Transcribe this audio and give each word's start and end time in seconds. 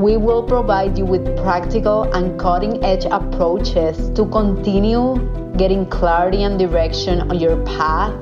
We 0.00 0.16
will 0.16 0.42
provide 0.42 0.96
you 0.96 1.04
with 1.04 1.26
practical 1.42 2.04
and 2.14 2.40
cutting 2.40 2.82
edge 2.82 3.04
approaches 3.04 4.08
to 4.16 4.24
continue 4.30 5.20
getting 5.58 5.84
clarity 5.84 6.42
and 6.42 6.58
direction 6.58 7.20
on 7.30 7.38
your 7.38 7.62
path, 7.66 8.14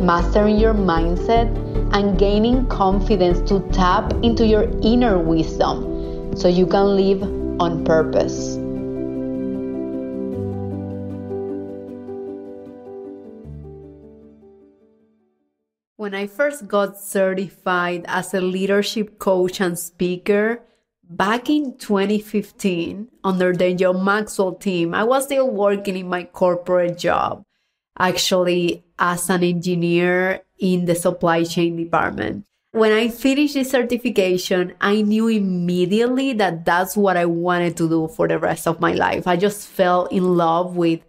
mastering 0.00 0.58
your 0.58 0.74
mindset, 0.74 1.46
and 1.94 2.18
gaining 2.18 2.66
confidence 2.66 3.48
to 3.48 3.60
tap 3.70 4.12
into 4.24 4.44
your 4.44 4.64
inner 4.82 5.16
wisdom 5.16 6.36
so 6.36 6.48
you 6.48 6.66
can 6.66 6.96
live 6.96 7.22
on 7.60 7.84
purpose. 7.84 8.56
When 15.94 16.12
I 16.12 16.26
first 16.26 16.66
got 16.66 16.98
certified 16.98 18.04
as 18.08 18.34
a 18.34 18.40
leadership 18.40 19.20
coach 19.20 19.60
and 19.60 19.78
speaker 19.78 20.60
back 21.08 21.50
in 21.50 21.76
2015 21.76 23.08
under 23.22 23.52
the 23.52 23.74
John 23.74 24.04
Maxwell 24.04 24.54
team, 24.54 24.94
I 24.94 25.04
was 25.04 25.24
still 25.24 25.50
working 25.50 25.96
in 25.96 26.08
my 26.08 26.24
corporate 26.24 26.98
job, 26.98 27.44
actually 27.98 28.84
as 28.98 29.28
an 29.30 29.42
engineer 29.42 30.40
in 30.58 30.84
the 30.84 30.94
supply 30.94 31.44
chain 31.44 31.76
department. 31.76 32.46
When 32.72 32.90
I 32.90 33.08
finished 33.08 33.54
the 33.54 33.62
certification, 33.62 34.74
I 34.80 35.02
knew 35.02 35.28
immediately 35.28 36.32
that 36.34 36.64
that's 36.64 36.96
what 36.96 37.16
I 37.16 37.26
wanted 37.26 37.76
to 37.76 37.88
do 37.88 38.08
for 38.08 38.26
the 38.26 38.38
rest 38.38 38.66
of 38.66 38.80
my 38.80 38.94
life. 38.94 39.28
I 39.28 39.36
just 39.36 39.68
fell 39.68 40.06
in 40.06 40.36
love 40.36 40.76
with 40.76 41.00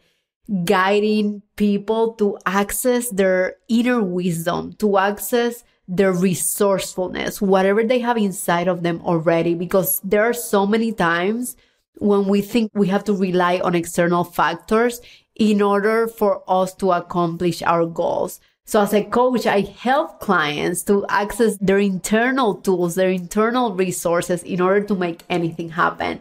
guiding 0.64 1.42
people 1.56 2.14
to 2.14 2.38
access 2.46 3.10
their 3.10 3.56
inner 3.68 4.04
wisdom, 4.04 4.74
to 4.74 5.00
access 5.00 5.64
their 5.88 6.12
resourcefulness, 6.12 7.42
whatever 7.42 7.84
they 7.84 8.00
have 8.00 8.18
inside 8.18 8.68
of 8.68 8.84
them 8.84 9.02
already, 9.04 9.54
because 9.54 10.02
there 10.04 10.24
are 10.24 10.34
so 10.34 10.66
many 10.66 10.92
times 10.92 11.56
when 11.98 12.28
we 12.28 12.42
think 12.42 12.72
we 12.74 12.88
have 12.88 13.04
to 13.06 13.14
rely 13.14 13.60
on 13.60 13.76
external 13.76 14.24
factors 14.24 15.00
in 15.36 15.62
order 15.62 16.08
for 16.08 16.44
us 16.48 16.74
to 16.76 16.92
accomplish 16.92 17.62
our 17.62 17.86
goals. 17.86 18.40
So 18.66 18.82
as 18.82 18.94
a 18.94 19.04
coach, 19.04 19.46
I 19.46 19.62
help 19.62 20.20
clients 20.20 20.82
to 20.84 21.06
access 21.08 21.58
their 21.58 21.78
internal 21.78 22.56
tools, 22.56 22.96
their 22.96 23.12
internal 23.12 23.74
resources 23.74 24.42
in 24.44 24.60
order 24.60 24.84
to 24.88 24.96
make 24.96 25.22
anything 25.30 25.70
happen 25.70 26.20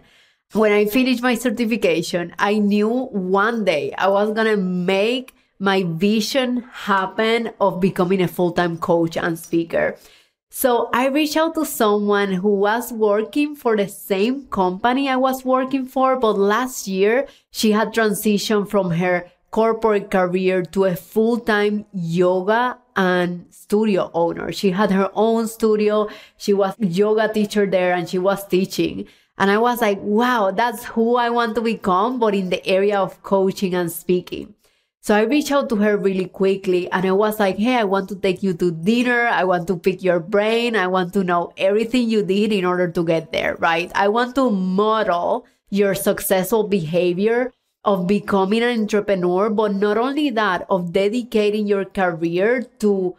when 0.55 0.73
I 0.73 0.87
finished 0.87 1.23
my 1.23 1.35
certification, 1.35 2.35
I 2.39 2.59
knew 2.59 2.89
one 2.89 3.65
day 3.65 3.92
I 3.98 4.09
was 4.09 4.33
going 4.33 4.47
to 4.47 4.57
make 4.57 5.35
my 5.59 5.85
vision 5.87 6.65
happen 6.73 7.53
of 7.61 7.81
becoming 7.81 8.23
a 8.23 8.29
full 8.29 8.53
time 8.53 8.79
coach 8.79 9.17
and 9.17 9.39
speaker. 9.39 9.97
So 10.51 10.89
I 10.95 11.09
reached 11.09 11.37
out 11.37 11.55
to 11.57 11.67
someone 11.67 12.33
who 12.33 12.55
was 12.55 12.93
working 12.93 13.57
for 13.57 13.77
the 13.77 13.89
same 13.89 14.47
company 14.47 15.09
I 15.09 15.17
was 15.17 15.45
working 15.45 15.85
for, 15.85 16.17
but 16.17 16.39
last 16.39 16.87
year 16.87 17.27
she 17.51 17.73
had 17.73 17.93
transitioned 17.93 18.70
from 18.70 18.93
her 18.93 19.31
corporate 19.51 20.11
career 20.11 20.63
to 20.63 20.85
a 20.85 20.97
full 20.97 21.39
time 21.39 21.87
yoga 21.93 22.79
and 22.97 23.47
studio 23.51 24.11
owner. 24.14 24.53
She 24.53 24.70
had 24.70 24.91
her 24.91 25.11
own 25.14 25.48
studio. 25.48 26.09
She 26.37 26.53
was 26.53 26.75
yoga 26.79 27.33
teacher 27.33 27.67
there 27.67 27.93
and 27.93 28.09
she 28.09 28.19
was 28.19 28.47
teaching. 28.47 29.07
And 29.39 29.51
I 29.51 29.59
was 29.59 29.81
like, 29.81 29.98
wow, 30.03 30.53
that's 30.53 30.85
who 30.85 31.17
I 31.17 31.31
want 31.31 31.57
to 31.57 31.61
become, 31.61 32.20
but 32.20 32.35
in 32.35 32.51
the 32.51 32.64
area 32.67 33.01
of 33.01 33.23
coaching 33.23 33.75
and 33.75 33.91
speaking. 33.91 34.55
So 35.05 35.15
I 35.15 35.25
reached 35.29 35.53
out 35.53 35.69
to 35.69 35.77
her 35.77 35.98
really 35.98 36.25
quickly 36.25 36.91
and 36.91 37.05
I 37.05 37.13
was 37.13 37.39
like, 37.39 37.59
Hey, 37.59 37.77
I 37.77 37.85
want 37.85 38.09
to 38.09 38.17
take 38.17 38.42
you 38.42 38.55
to 38.55 38.70
dinner. 38.70 39.27
I 39.27 39.45
want 39.45 39.69
to 39.69 39.77
pick 39.77 40.03
your 40.03 40.19
brain. 40.19 40.77
I 40.77 40.87
want 40.87 41.13
to 41.13 41.23
know 41.23 41.53
everything 41.59 42.09
you 42.09 42.23
did 42.23 42.55
in 42.55 42.65
order 42.65 42.91
to 42.91 43.05
get 43.05 43.31
there, 43.31 43.57
right? 43.57 43.93
I 43.95 44.09
want 44.09 44.35
to 44.37 44.51
model 44.51 45.45
your 45.69 45.95
successful 45.95 46.69
behavior 46.69 47.53
of 47.85 48.07
becoming 48.07 48.63
an 48.63 48.81
entrepreneur, 48.81 49.51
but 49.51 49.75
not 49.75 49.98
only 49.98 50.31
that, 50.31 50.64
of 50.70 50.95
dedicating 50.95 51.67
your 51.67 51.85
career 51.85 52.63
to 52.79 53.14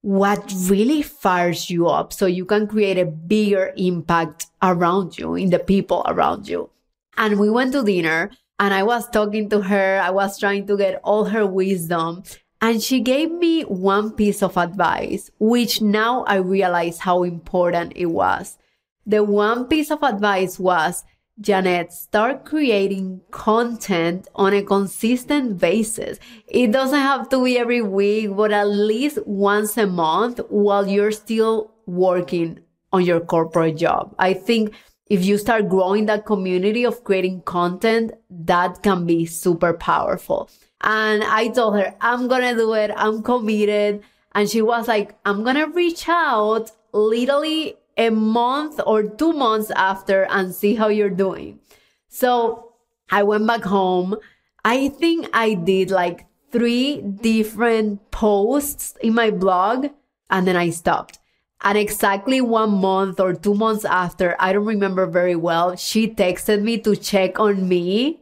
what 0.00 0.52
really 0.66 1.02
fires 1.02 1.70
you 1.70 1.86
up 1.86 2.12
so 2.12 2.26
you 2.26 2.46
can 2.46 2.66
create 2.66 2.98
a 2.98 3.06
bigger 3.06 3.72
impact 3.76 4.46
around 4.60 5.16
you 5.16 5.36
in 5.36 5.50
the 5.50 5.60
people 5.60 6.02
around 6.08 6.48
you. 6.48 6.68
And 7.16 7.38
we 7.38 7.48
went 7.48 7.74
to 7.74 7.84
dinner 7.84 8.32
and 8.58 8.74
I 8.74 8.82
was 8.82 9.08
talking 9.08 9.48
to 9.50 9.60
her. 9.62 10.00
I 10.02 10.10
was 10.10 10.38
trying 10.38 10.66
to 10.66 10.76
get 10.76 11.00
all 11.04 11.26
her 11.26 11.46
wisdom 11.46 12.22
and 12.60 12.82
she 12.82 13.00
gave 13.00 13.30
me 13.30 13.62
one 13.62 14.10
piece 14.12 14.42
of 14.42 14.56
advice, 14.56 15.30
which 15.38 15.80
now 15.80 16.24
I 16.24 16.36
realize 16.36 16.98
how 16.98 17.22
important 17.22 17.92
it 17.94 18.06
was. 18.06 18.58
The 19.06 19.22
one 19.22 19.66
piece 19.66 19.90
of 19.90 20.02
advice 20.02 20.58
was 20.58 21.04
Yanet, 21.40 21.92
start 21.92 22.44
creating 22.44 23.20
content 23.30 24.26
on 24.34 24.52
a 24.52 24.62
consistent 24.62 25.58
basis. 25.60 26.18
It 26.48 26.72
doesn't 26.72 26.98
have 26.98 27.28
to 27.28 27.44
be 27.44 27.56
every 27.58 27.80
week, 27.80 28.34
but 28.34 28.50
at 28.50 28.64
least 28.64 29.20
once 29.24 29.76
a 29.76 29.86
month 29.86 30.40
while 30.48 30.88
you're 30.88 31.12
still 31.12 31.70
working 31.86 32.58
on 32.92 33.04
your 33.04 33.20
corporate 33.20 33.76
job. 33.76 34.16
I 34.18 34.34
think 34.34 34.74
if 35.08 35.24
you 35.24 35.38
start 35.38 35.68
growing 35.68 36.06
that 36.06 36.26
community 36.26 36.84
of 36.84 37.04
creating 37.04 37.42
content, 37.42 38.12
that 38.30 38.82
can 38.82 39.06
be 39.06 39.26
super 39.26 39.72
powerful. 39.72 40.50
And 40.80 41.24
I 41.24 41.48
told 41.48 41.76
her, 41.76 41.94
I'm 42.00 42.28
going 42.28 42.42
to 42.42 42.54
do 42.54 42.74
it. 42.74 42.90
I'm 42.94 43.22
committed. 43.22 44.02
And 44.32 44.48
she 44.48 44.62
was 44.62 44.86
like, 44.86 45.16
I'm 45.24 45.42
going 45.42 45.56
to 45.56 45.66
reach 45.66 46.08
out 46.08 46.70
literally 46.92 47.76
a 47.96 48.10
month 48.10 48.80
or 48.86 49.02
two 49.02 49.32
months 49.32 49.70
after 49.72 50.26
and 50.30 50.54
see 50.54 50.74
how 50.74 50.88
you're 50.88 51.10
doing. 51.10 51.58
So 52.08 52.72
I 53.10 53.22
went 53.22 53.46
back 53.46 53.64
home. 53.64 54.16
I 54.64 54.88
think 54.88 55.28
I 55.32 55.54
did 55.54 55.90
like 55.90 56.26
three 56.52 57.00
different 57.00 58.10
posts 58.10 58.96
in 59.00 59.14
my 59.14 59.30
blog 59.30 59.88
and 60.30 60.46
then 60.46 60.56
I 60.56 60.70
stopped. 60.70 61.17
And 61.62 61.76
exactly 61.76 62.40
one 62.40 62.70
month 62.70 63.18
or 63.18 63.34
two 63.34 63.54
months 63.54 63.84
after, 63.84 64.36
I 64.38 64.52
don't 64.52 64.64
remember 64.64 65.06
very 65.06 65.36
well, 65.36 65.74
she 65.76 66.08
texted 66.08 66.62
me 66.62 66.78
to 66.78 66.94
check 66.94 67.40
on 67.40 67.68
me. 67.68 68.20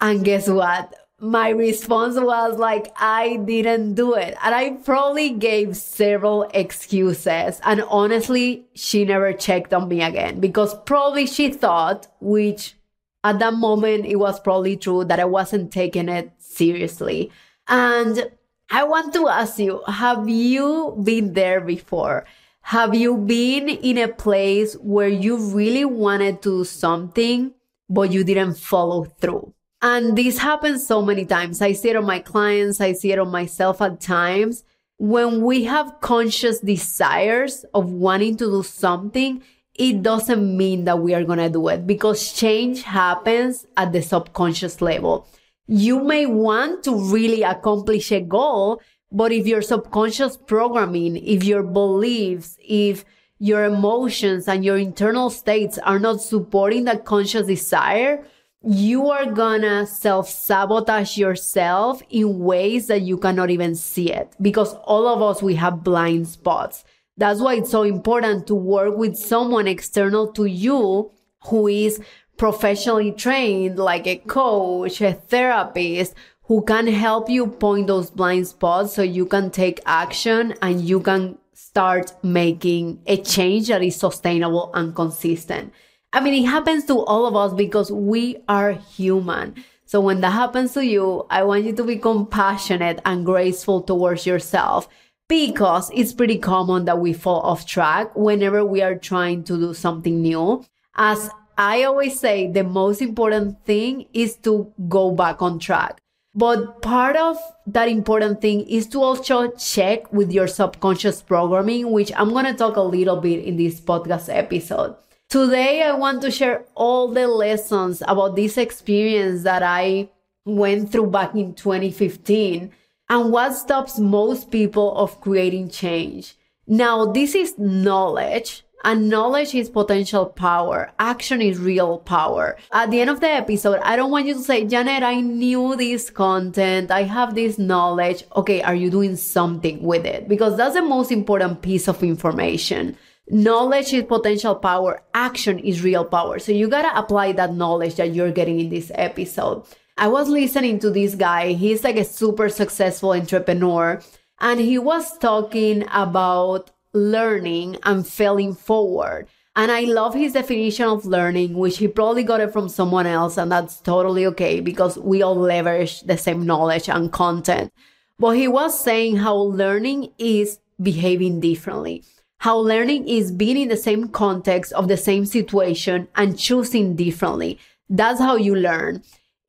And 0.00 0.24
guess 0.24 0.48
what? 0.48 0.94
my 1.22 1.50
response 1.50 2.16
was 2.18 2.58
like, 2.58 2.92
I 2.96 3.36
didn't 3.36 3.94
do 3.94 4.14
it. 4.14 4.36
And 4.42 4.52
I 4.52 4.70
probably 4.70 5.30
gave 5.30 5.76
several 5.76 6.50
excuses. 6.52 7.60
And 7.62 7.82
honestly, 7.82 8.66
she 8.74 9.04
never 9.04 9.32
checked 9.32 9.72
on 9.72 9.86
me 9.86 10.02
again 10.02 10.40
because 10.40 10.74
probably 10.80 11.26
she 11.26 11.52
thought, 11.52 12.08
which 12.20 12.74
at 13.22 13.38
that 13.38 13.54
moment, 13.54 14.04
it 14.06 14.16
was 14.16 14.40
probably 14.40 14.76
true 14.76 15.04
that 15.04 15.20
I 15.20 15.24
wasn't 15.24 15.72
taking 15.72 16.08
it 16.08 16.32
seriously. 16.38 17.30
And 17.68 18.28
I 18.68 18.82
want 18.82 19.14
to 19.14 19.28
ask 19.28 19.60
you, 19.60 19.80
have 19.86 20.28
you 20.28 21.00
been 21.04 21.34
there 21.34 21.60
before? 21.60 22.24
Have 22.62 22.94
you 22.94 23.16
been 23.16 23.68
in 23.68 23.98
a 23.98 24.08
place 24.08 24.74
where 24.74 25.08
you 25.08 25.36
really 25.36 25.84
wanted 25.84 26.40
to 26.42 26.60
do 26.60 26.64
something, 26.64 27.52
but 27.88 28.12
you 28.12 28.24
didn't 28.24 28.54
follow 28.54 29.04
through? 29.04 29.52
And 29.82 30.16
this 30.16 30.38
happens 30.38 30.86
so 30.86 31.02
many 31.02 31.26
times. 31.26 31.60
I 31.60 31.72
see 31.72 31.90
it 31.90 31.96
on 31.96 32.06
my 32.06 32.20
clients. 32.20 32.80
I 32.80 32.92
see 32.92 33.12
it 33.12 33.18
on 33.18 33.30
myself 33.30 33.82
at 33.82 34.00
times. 34.00 34.64
When 34.98 35.42
we 35.42 35.64
have 35.64 36.00
conscious 36.00 36.60
desires 36.60 37.64
of 37.74 37.90
wanting 37.90 38.36
to 38.36 38.44
do 38.44 38.62
something, 38.62 39.42
it 39.74 40.02
doesn't 40.02 40.56
mean 40.56 40.84
that 40.84 41.00
we 41.00 41.14
are 41.14 41.24
going 41.24 41.40
to 41.40 41.50
do 41.50 41.66
it 41.68 41.86
because 41.86 42.32
change 42.32 42.82
happens 42.82 43.66
at 43.76 43.92
the 43.92 44.02
subconscious 44.02 44.80
level. 44.80 45.26
You 45.66 46.04
may 46.04 46.26
want 46.26 46.84
to 46.84 46.94
really 47.10 47.42
accomplish 47.42 48.12
a 48.12 48.20
goal, 48.20 48.80
but 49.12 49.30
if 49.30 49.46
your 49.46 49.62
subconscious 49.62 50.36
programming, 50.36 51.16
if 51.16 51.44
your 51.44 51.62
beliefs, 51.62 52.56
if 52.66 53.04
your 53.38 53.64
emotions 53.64 54.48
and 54.48 54.64
your 54.64 54.78
internal 54.78 55.28
states 55.28 55.78
are 55.78 55.98
not 55.98 56.22
supporting 56.22 56.84
that 56.84 57.04
conscious 57.04 57.46
desire, 57.46 58.24
you 58.64 59.10
are 59.10 59.26
gonna 59.26 59.86
self 59.86 60.28
sabotage 60.28 61.18
yourself 61.18 62.00
in 62.08 62.38
ways 62.38 62.86
that 62.86 63.02
you 63.02 63.18
cannot 63.18 63.50
even 63.50 63.74
see 63.74 64.10
it 64.10 64.34
because 64.40 64.74
all 64.84 65.06
of 65.06 65.20
us, 65.20 65.42
we 65.42 65.56
have 65.56 65.84
blind 65.84 66.28
spots. 66.28 66.84
That's 67.16 67.40
why 67.40 67.54
it's 67.56 67.70
so 67.70 67.82
important 67.82 68.46
to 68.46 68.54
work 68.54 68.96
with 68.96 69.16
someone 69.16 69.68
external 69.68 70.32
to 70.32 70.46
you 70.46 71.10
who 71.46 71.66
is 71.66 72.00
professionally 72.36 73.12
trained, 73.12 73.78
like 73.78 74.06
a 74.06 74.16
coach, 74.16 75.00
a 75.00 75.12
therapist, 75.12 76.14
who 76.44 76.62
can 76.62 76.86
help 76.86 77.28
you 77.28 77.46
point 77.46 77.86
those 77.86 78.10
blind 78.10 78.46
spots 78.46 78.94
so 78.94 79.02
you 79.02 79.26
can 79.26 79.50
take 79.50 79.80
action 79.86 80.54
and 80.60 80.80
you 80.80 81.00
can 81.00 81.38
start 81.54 82.12
making 82.22 83.00
a 83.06 83.16
change 83.16 83.68
that 83.68 83.82
is 83.82 83.96
sustainable 83.96 84.70
and 84.74 84.94
consistent. 84.94 85.72
I 86.12 86.20
mean, 86.20 86.44
it 86.44 86.46
happens 86.46 86.84
to 86.86 86.98
all 87.00 87.24
of 87.24 87.34
us 87.34 87.54
because 87.54 87.90
we 87.90 88.36
are 88.48 88.72
human. 88.72 89.64
So 89.86 90.00
when 90.00 90.20
that 90.20 90.32
happens 90.32 90.74
to 90.74 90.84
you, 90.84 91.26
I 91.30 91.44
want 91.44 91.64
you 91.64 91.72
to 91.74 91.84
be 91.84 91.96
compassionate 91.96 93.00
and 93.04 93.24
graceful 93.24 93.80
towards 93.80 94.26
yourself 94.26 94.88
because 95.28 95.90
it's 95.94 96.12
pretty 96.12 96.36
common 96.36 96.84
that 96.84 96.98
we 96.98 97.14
fall 97.14 97.40
off 97.40 97.64
track 97.64 98.14
whenever 98.14 98.64
we 98.64 98.82
are 98.82 98.96
trying 98.96 99.44
to 99.44 99.56
do 99.56 99.72
something 99.72 100.20
new. 100.20 100.62
As 100.94 101.30
I 101.56 101.84
always 101.84 102.20
say, 102.20 102.50
the 102.50 102.64
most 102.64 103.00
important 103.00 103.64
thing 103.64 104.06
is 104.12 104.36
to 104.44 104.70
go 104.88 105.10
back 105.12 105.40
on 105.40 105.58
track. 105.58 106.01
But 106.34 106.80
part 106.80 107.16
of 107.16 107.36
that 107.66 107.88
important 107.88 108.40
thing 108.40 108.62
is 108.66 108.86
to 108.88 109.02
also 109.02 109.50
check 109.50 110.10
with 110.12 110.32
your 110.32 110.46
subconscious 110.46 111.20
programming, 111.20 111.90
which 111.92 112.10
I'm 112.16 112.30
going 112.30 112.46
to 112.46 112.54
talk 112.54 112.76
a 112.76 112.80
little 112.80 113.16
bit 113.16 113.44
in 113.44 113.56
this 113.56 113.80
podcast 113.80 114.34
episode. 114.34 114.96
Today, 115.28 115.82
I 115.82 115.92
want 115.92 116.22
to 116.22 116.30
share 116.30 116.64
all 116.74 117.08
the 117.08 117.26
lessons 117.26 118.02
about 118.06 118.36
this 118.36 118.56
experience 118.56 119.42
that 119.42 119.62
I 119.62 120.08
went 120.44 120.90
through 120.90 121.08
back 121.08 121.34
in 121.34 121.54
2015 121.54 122.70
and 123.08 123.32
what 123.32 123.54
stops 123.54 123.98
most 123.98 124.50
people 124.50 124.96
of 124.96 125.20
creating 125.20 125.68
change. 125.68 126.34
Now, 126.66 127.06
this 127.12 127.34
is 127.34 127.58
knowledge 127.58 128.64
and 128.84 129.08
knowledge 129.08 129.54
is 129.54 129.70
potential 129.70 130.26
power. 130.26 130.92
Action 130.98 131.40
is 131.40 131.58
real 131.58 131.98
power. 131.98 132.56
At 132.72 132.90
the 132.90 133.00
end 133.00 133.10
of 133.10 133.20
the 133.20 133.28
episode, 133.28 133.80
I 133.82 133.96
don't 133.96 134.10
want 134.10 134.26
you 134.26 134.34
to 134.34 134.40
say, 134.40 134.64
Yanet, 134.64 135.02
I 135.02 135.20
knew 135.20 135.76
this 135.76 136.10
content. 136.10 136.90
I 136.90 137.04
have 137.04 137.34
this 137.34 137.58
knowledge. 137.58 138.24
Okay, 138.36 138.62
are 138.62 138.74
you 138.74 138.90
doing 138.90 139.16
something 139.16 139.82
with 139.82 140.04
it? 140.04 140.28
Because 140.28 140.56
that's 140.56 140.74
the 140.74 140.82
most 140.82 141.12
important 141.12 141.62
piece 141.62 141.88
of 141.88 142.02
information. 142.02 142.96
Knowledge 143.28 143.92
is 143.92 144.04
potential 144.04 144.56
power. 144.56 145.02
Action 145.14 145.58
is 145.60 145.82
real 145.82 146.04
power. 146.04 146.38
So 146.38 146.52
you 146.52 146.68
gotta 146.68 146.96
apply 146.98 147.32
that 147.32 147.54
knowledge 147.54 147.94
that 147.96 148.14
you're 148.14 148.32
getting 148.32 148.58
in 148.58 148.68
this 148.68 148.90
episode. 148.94 149.64
I 149.96 150.08
was 150.08 150.28
listening 150.28 150.80
to 150.80 150.90
this 150.90 151.14
guy. 151.14 151.52
He's 151.52 151.84
like 151.84 151.96
a 151.96 152.04
super 152.04 152.48
successful 152.48 153.12
entrepreneur 153.12 154.00
and 154.40 154.58
he 154.58 154.76
was 154.76 155.16
talking 155.18 155.86
about 155.92 156.70
learning 156.92 157.78
and 157.82 158.06
failing 158.06 158.54
forward. 158.54 159.28
And 159.54 159.70
I 159.70 159.80
love 159.82 160.14
his 160.14 160.32
definition 160.32 160.86
of 160.86 161.04
learning, 161.04 161.54
which 161.54 161.78
he 161.78 161.88
probably 161.88 162.22
got 162.22 162.40
it 162.40 162.52
from 162.52 162.68
someone 162.68 163.06
else. 163.06 163.36
And 163.36 163.52
that's 163.52 163.80
totally 163.80 164.24
okay 164.26 164.60
because 164.60 164.98
we 164.98 165.22
all 165.22 165.36
leverage 165.36 166.02
the 166.02 166.16
same 166.16 166.46
knowledge 166.46 166.88
and 166.88 167.12
content. 167.12 167.72
But 168.18 168.36
he 168.36 168.48
was 168.48 168.78
saying 168.78 169.16
how 169.16 169.36
learning 169.36 170.12
is 170.18 170.58
behaving 170.80 171.40
differently, 171.40 172.02
how 172.38 172.56
learning 172.56 173.08
is 173.08 173.30
being 173.30 173.58
in 173.58 173.68
the 173.68 173.76
same 173.76 174.08
context 174.08 174.72
of 174.72 174.88
the 174.88 174.96
same 174.96 175.26
situation 175.26 176.08
and 176.16 176.38
choosing 176.38 176.96
differently. 176.96 177.58
That's 177.90 178.20
how 178.20 178.36
you 178.36 178.54
learn 178.56 179.02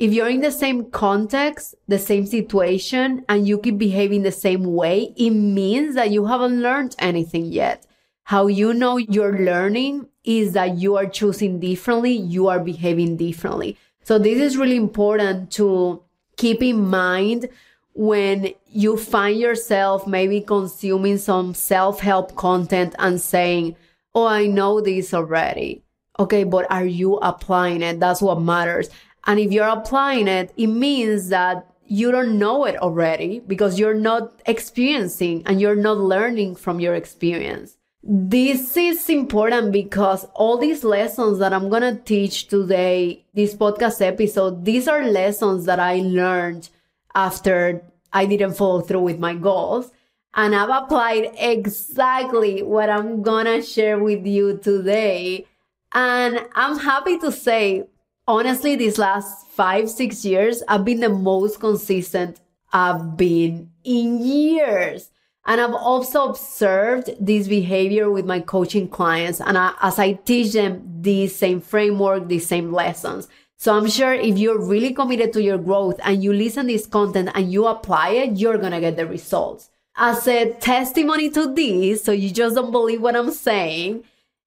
if 0.03 0.11
you're 0.11 0.27
in 0.27 0.41
the 0.41 0.51
same 0.51 0.91
context, 0.91 1.75
the 1.87 1.97
same 1.97 2.25
situation, 2.25 3.23
and 3.29 3.47
you 3.47 3.57
keep 3.57 3.77
behaving 3.77 4.23
the 4.23 4.33
same 4.33 4.65
way, 4.65 5.13
it 5.15 5.29
means 5.29 5.95
that 5.95 6.11
you 6.11 6.25
haven't 6.25 6.61
learned 6.61 6.93
anything 6.99 7.45
yet. 7.45 7.87
How 8.23 8.47
you 8.47 8.73
know 8.73 8.97
you're 8.97 9.39
learning 9.39 10.09
is 10.25 10.51
that 10.53 10.75
you 10.75 10.97
are 10.97 11.05
choosing 11.05 11.61
differently, 11.61 12.11
you 12.11 12.49
are 12.49 12.59
behaving 12.59 13.15
differently. 13.15 13.77
So 14.03 14.19
this 14.19 14.39
is 14.39 14.57
really 14.57 14.75
important 14.75 15.53
to 15.53 16.03
keep 16.35 16.61
in 16.61 16.85
mind 16.85 17.47
when 17.93 18.49
you 18.67 18.97
find 18.97 19.39
yourself 19.39 20.05
maybe 20.05 20.41
consuming 20.41 21.17
some 21.17 21.53
self-help 21.53 22.35
content 22.35 22.93
and 22.99 23.21
saying, 23.21 23.77
Oh, 24.13 24.27
I 24.27 24.47
know 24.47 24.81
this 24.81 25.13
already. 25.13 25.81
Okay, 26.19 26.43
but 26.43 26.69
are 26.69 26.85
you 26.85 27.15
applying 27.15 27.81
it? 27.81 28.01
That's 28.01 28.21
what 28.21 28.41
matters. 28.41 28.89
And 29.25 29.39
if 29.39 29.51
you're 29.51 29.67
applying 29.67 30.27
it, 30.27 30.53
it 30.57 30.67
means 30.67 31.29
that 31.29 31.67
you 31.85 32.11
don't 32.11 32.37
know 32.39 32.65
it 32.65 32.75
already 32.77 33.39
because 33.39 33.79
you're 33.79 33.93
not 33.93 34.41
experiencing 34.45 35.43
and 35.45 35.61
you're 35.61 35.75
not 35.75 35.97
learning 35.97 36.55
from 36.55 36.79
your 36.79 36.95
experience. 36.95 37.77
This 38.05 38.75
is 38.75 39.09
important 39.09 39.71
because 39.71 40.25
all 40.33 40.57
these 40.57 40.83
lessons 40.83 41.39
that 41.39 41.53
I'm 41.53 41.69
going 41.69 41.83
to 41.83 42.01
teach 42.03 42.47
today, 42.47 43.25
this 43.33 43.55
podcast 43.55 44.01
episode, 44.01 44.65
these 44.65 44.89
are 44.89 45.05
lessons 45.05 45.65
that 45.65 45.79
I 45.79 45.99
learned 45.99 46.69
after 47.15 47.81
I 48.11 48.25
didn't 48.25 48.55
follow 48.55 48.81
through 48.81 49.01
with 49.01 49.19
my 49.19 49.35
goals. 49.35 49.91
And 50.33 50.53
I've 50.55 50.83
applied 50.83 51.31
exactly 51.37 52.61
what 52.61 52.89
I'm 52.89 53.21
going 53.21 53.45
to 53.45 53.61
share 53.61 53.99
with 53.99 54.25
you 54.25 54.57
today. 54.57 55.45
And 55.93 56.45
I'm 56.55 56.79
happy 56.79 57.19
to 57.19 57.31
say 57.31 57.85
honestly, 58.27 58.75
these 58.75 58.97
last 58.97 59.47
five, 59.47 59.89
six 59.89 60.23
years, 60.25 60.63
I've 60.67 60.85
been 60.85 60.99
the 60.99 61.09
most 61.09 61.59
consistent 61.59 62.39
I've 62.71 63.17
been 63.17 63.71
in 63.83 64.19
years. 64.25 65.09
And 65.45 65.59
I've 65.59 65.73
also 65.73 66.29
observed 66.29 67.11
this 67.19 67.47
behavior 67.47 68.09
with 68.09 68.25
my 68.25 68.39
coaching 68.39 68.87
clients. 68.87 69.41
And 69.41 69.57
I, 69.57 69.73
as 69.81 69.99
I 69.99 70.13
teach 70.13 70.53
them 70.53 70.81
this 71.01 71.35
same 71.35 71.59
framework, 71.59 72.27
these 72.27 72.47
same 72.47 72.71
lessons. 72.71 73.27
So 73.57 73.75
I'm 73.75 73.89
sure 73.89 74.13
if 74.13 74.37
you're 74.37 74.59
really 74.59 74.93
committed 74.93 75.33
to 75.33 75.43
your 75.43 75.57
growth 75.57 75.99
and 76.03 76.23
you 76.23 76.33
listen 76.33 76.67
to 76.67 76.73
this 76.73 76.87
content 76.87 77.29
and 77.33 77.51
you 77.51 77.67
apply 77.67 78.09
it, 78.09 78.37
you're 78.37 78.57
going 78.57 78.71
to 78.71 78.79
get 78.79 78.95
the 78.95 79.05
results. 79.05 79.69
As 79.95 80.27
a 80.27 80.53
testimony 80.53 81.29
to 81.31 81.53
this, 81.53 82.03
so 82.03 82.11
you 82.11 82.31
just 82.31 82.55
don't 82.55 82.71
believe 82.71 83.01
what 83.01 83.15
I'm 83.15 83.31
saying, 83.31 84.03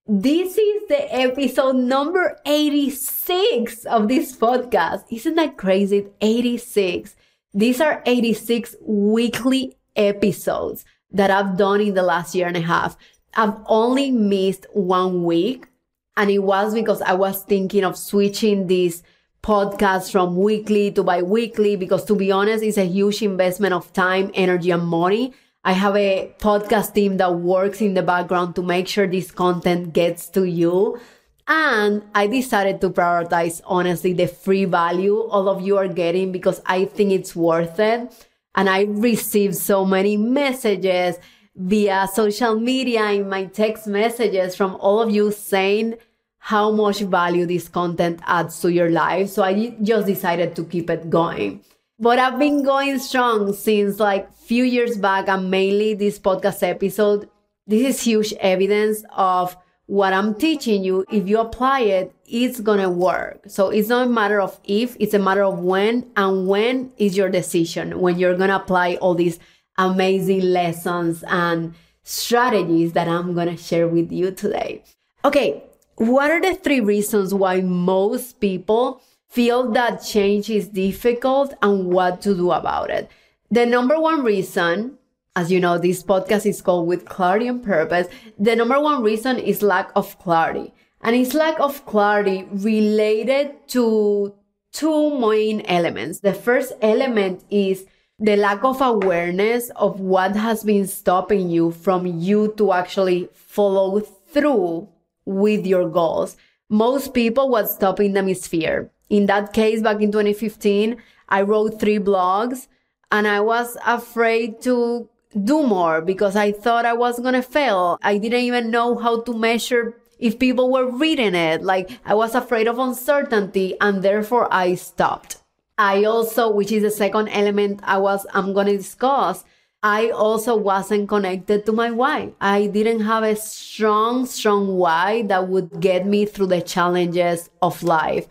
this 0.07 0.57
is 0.57 0.87
the 0.87 1.13
episode 1.13 1.75
number 1.75 2.39
86 2.45 3.83
of 3.85 4.07
this 4.07 4.33
podcast. 4.35 5.03
Isn't 5.09 5.35
that 5.35 5.57
crazy? 5.57 6.07
86. 6.21 7.15
These 7.53 7.81
are 7.81 8.01
86 8.05 8.77
weekly 8.81 9.75
episodes 9.97 10.85
that 11.11 11.29
I've 11.29 11.57
done 11.57 11.81
in 11.81 11.93
the 11.93 12.03
last 12.03 12.33
year 12.35 12.47
and 12.47 12.55
a 12.55 12.61
half. 12.61 12.95
I've 13.33 13.55
only 13.65 14.11
missed 14.11 14.65
one 14.73 15.25
week 15.25 15.67
and 16.15 16.29
it 16.29 16.39
was 16.39 16.73
because 16.73 17.01
I 17.01 17.13
was 17.13 17.43
thinking 17.43 17.83
of 17.83 17.97
switching 17.97 18.67
this 18.67 19.03
podcast 19.43 20.11
from 20.11 20.37
weekly 20.37 20.89
to 20.91 21.03
bi-weekly 21.03 21.75
because 21.75 22.05
to 22.05 22.15
be 22.15 22.31
honest, 22.31 22.63
it's 22.63 22.77
a 22.77 22.85
huge 22.85 23.21
investment 23.21 23.73
of 23.73 23.91
time, 23.91 24.31
energy 24.33 24.71
and 24.71 24.87
money. 24.87 25.33
I 25.67 25.73
have 25.73 25.97
a 25.97 26.31
podcast 26.39 26.93
team 26.93 27.17
that 27.17 27.39
works 27.39 27.81
in 27.81 27.93
the 27.93 28.01
background 28.01 28.55
to 28.55 28.63
make 28.63 28.87
sure 28.87 29.05
this 29.05 29.31
content 29.31 29.91
gets 29.91 30.29
to 30.29 30.45
you. 30.45 30.97
And 31.45 32.03
I 32.15 32.27
decided 32.27 32.79
to 32.79 32.89
prioritize 32.89 33.59
honestly 33.65 34.13
the 34.13 34.27
free 34.27 34.63
value 34.63 35.19
all 35.19 35.49
of 35.49 35.61
you 35.61 35.75
are 35.75 35.89
getting 35.89 36.31
because 36.31 36.61
I 36.65 36.85
think 36.85 37.11
it's 37.11 37.35
worth 37.35 37.81
it. 37.81 38.27
And 38.55 38.69
I 38.69 38.83
received 38.83 39.57
so 39.57 39.83
many 39.83 40.15
messages 40.15 41.17
via 41.53 42.07
social 42.13 42.57
media 42.57 43.11
in 43.11 43.27
my 43.27 43.43
text 43.47 43.87
messages 43.87 44.55
from 44.55 44.77
all 44.79 45.01
of 45.01 45.11
you 45.11 45.33
saying 45.33 45.95
how 46.37 46.71
much 46.71 47.01
value 47.01 47.45
this 47.45 47.67
content 47.67 48.21
adds 48.25 48.61
to 48.61 48.71
your 48.71 48.89
life. 48.89 49.27
So 49.27 49.43
I 49.43 49.75
just 49.83 50.07
decided 50.07 50.55
to 50.55 50.63
keep 50.63 50.89
it 50.89 51.09
going. 51.09 51.59
But 51.99 52.19
I've 52.19 52.37
been 52.37 52.61
going 52.63 52.99
strong 52.99 53.53
since 53.53 53.99
like 53.99 54.31
few 54.35 54.63
years 54.63 54.97
back 54.97 55.27
and 55.27 55.49
mainly 55.49 55.95
this 55.95 56.19
podcast 56.19 56.61
episode. 56.61 57.27
This 57.65 57.95
is 57.95 58.03
huge 58.03 58.33
evidence 58.33 59.03
of 59.15 59.57
what 59.87 60.13
I'm 60.13 60.35
teaching 60.35 60.83
you. 60.83 61.05
If 61.11 61.27
you 61.27 61.39
apply 61.39 61.81
it, 61.81 62.13
it's 62.27 62.59
gonna 62.59 62.89
work. 62.89 63.41
So 63.47 63.69
it's 63.69 63.89
not 63.89 64.05
a 64.05 64.09
matter 64.09 64.39
of 64.39 64.59
if, 64.63 64.95
it's 64.99 65.15
a 65.15 65.19
matter 65.19 65.43
of 65.43 65.59
when 65.59 66.11
and 66.15 66.47
when 66.47 66.91
is 66.97 67.17
your 67.17 67.29
decision 67.29 67.99
when 67.99 68.19
you're 68.19 68.37
gonna 68.37 68.57
apply 68.57 68.95
all 68.95 69.15
these 69.15 69.39
amazing 69.77 70.41
lessons 70.41 71.23
and 71.27 71.73
strategies 72.03 72.93
that 72.93 73.07
I'm 73.07 73.33
gonna 73.33 73.57
share 73.57 73.87
with 73.87 74.11
you 74.11 74.29
today. 74.31 74.83
Okay. 75.25 75.63
What 75.95 76.29
are 76.29 76.39
the 76.39 76.53
three 76.53 76.79
reasons 76.79 77.33
why 77.33 77.61
most 77.61 78.39
people 78.39 79.01
feel 79.29 79.71
that 79.71 80.03
change 80.03 80.49
is 80.49 80.69
difficult 80.69 81.53
and 81.61 81.85
what 81.87 82.21
to 82.21 82.35
do 82.35 82.51
about 82.51 82.89
it. 82.89 83.09
The 83.51 83.65
number 83.65 83.99
one 83.99 84.23
reason, 84.23 84.97
as 85.35 85.51
you 85.51 85.59
know, 85.59 85.77
this 85.77 86.03
podcast 86.03 86.45
is 86.45 86.61
called 86.61 86.87
with 86.87 87.05
clarity 87.05 87.47
and 87.47 87.63
purpose. 87.63 88.07
The 88.39 88.55
number 88.55 88.79
one 88.79 89.03
reason 89.03 89.37
is 89.37 89.61
lack 89.61 89.91
of 89.95 90.17
clarity. 90.19 90.73
And 91.01 91.15
it's 91.15 91.33
lack 91.33 91.59
of 91.59 91.85
clarity 91.85 92.47
related 92.51 93.67
to 93.69 94.33
two 94.71 95.19
main 95.19 95.61
elements. 95.61 96.19
The 96.19 96.33
first 96.33 96.73
element 96.81 97.43
is 97.49 97.85
the 98.19 98.35
lack 98.35 98.63
of 98.63 98.81
awareness 98.81 99.69
of 99.75 99.99
what 99.99 100.35
has 100.35 100.63
been 100.63 100.87
stopping 100.87 101.49
you 101.49 101.71
from 101.71 102.05
you 102.05 102.53
to 102.57 102.73
actually 102.73 103.29
follow 103.33 103.99
through 103.99 104.89
with 105.25 105.67
your 105.67 105.87
goals. 105.87 106.35
Most 106.69 107.13
people, 107.13 107.49
what's 107.49 107.75
stopping 107.75 108.13
them 108.13 108.27
is 108.27 108.47
fear 108.47 108.91
in 109.09 109.25
that 109.27 109.53
case, 109.53 109.81
back 109.81 110.01
in 110.01 110.11
2015, 110.11 110.97
I 111.29 111.41
wrote 111.41 111.79
three 111.79 111.99
blogs 111.99 112.67
and 113.11 113.27
I 113.27 113.41
was 113.41 113.77
afraid 113.85 114.61
to 114.61 115.09
do 115.43 115.63
more 115.63 116.01
because 116.01 116.35
I 116.35 116.51
thought 116.51 116.85
I 116.85 116.93
was 116.93 117.19
going 117.19 117.33
to 117.33 117.41
fail. 117.41 117.97
I 118.01 118.17
didn't 118.17 118.41
even 118.41 118.71
know 118.71 118.97
how 118.97 119.21
to 119.21 119.33
measure 119.33 119.97
if 120.19 120.39
people 120.39 120.71
were 120.71 120.89
reading 120.89 121.35
it. 121.35 121.61
Like 121.63 121.91
I 122.05 122.15
was 122.15 122.35
afraid 122.35 122.67
of 122.67 122.79
uncertainty 122.79 123.75
and 123.79 124.01
therefore 124.01 124.51
I 124.51 124.75
stopped. 124.75 125.37
I 125.77 126.05
also, 126.05 126.51
which 126.51 126.71
is 126.71 126.81
the 126.81 126.91
second 126.91 127.29
element 127.29 127.81
I 127.83 127.99
was, 127.99 128.25
I'm 128.33 128.53
going 128.53 128.67
to 128.67 128.77
discuss. 128.77 129.43
I 129.83 130.09
also 130.09 130.55
wasn't 130.55 131.07
connected 131.07 131.65
to 131.67 131.71
my 131.71 131.91
why. 131.91 132.33
I 132.41 132.65
didn't 132.65 133.01
have 133.01 133.23
a 133.23 133.35
strong, 133.35 134.25
strong 134.25 134.75
why 134.75 135.21
that 135.23 135.47
would 135.49 135.79
get 135.79 136.07
me 136.07 136.25
through 136.25 136.47
the 136.47 136.61
challenges 136.61 137.51
of 137.61 137.83
life, 137.83 138.27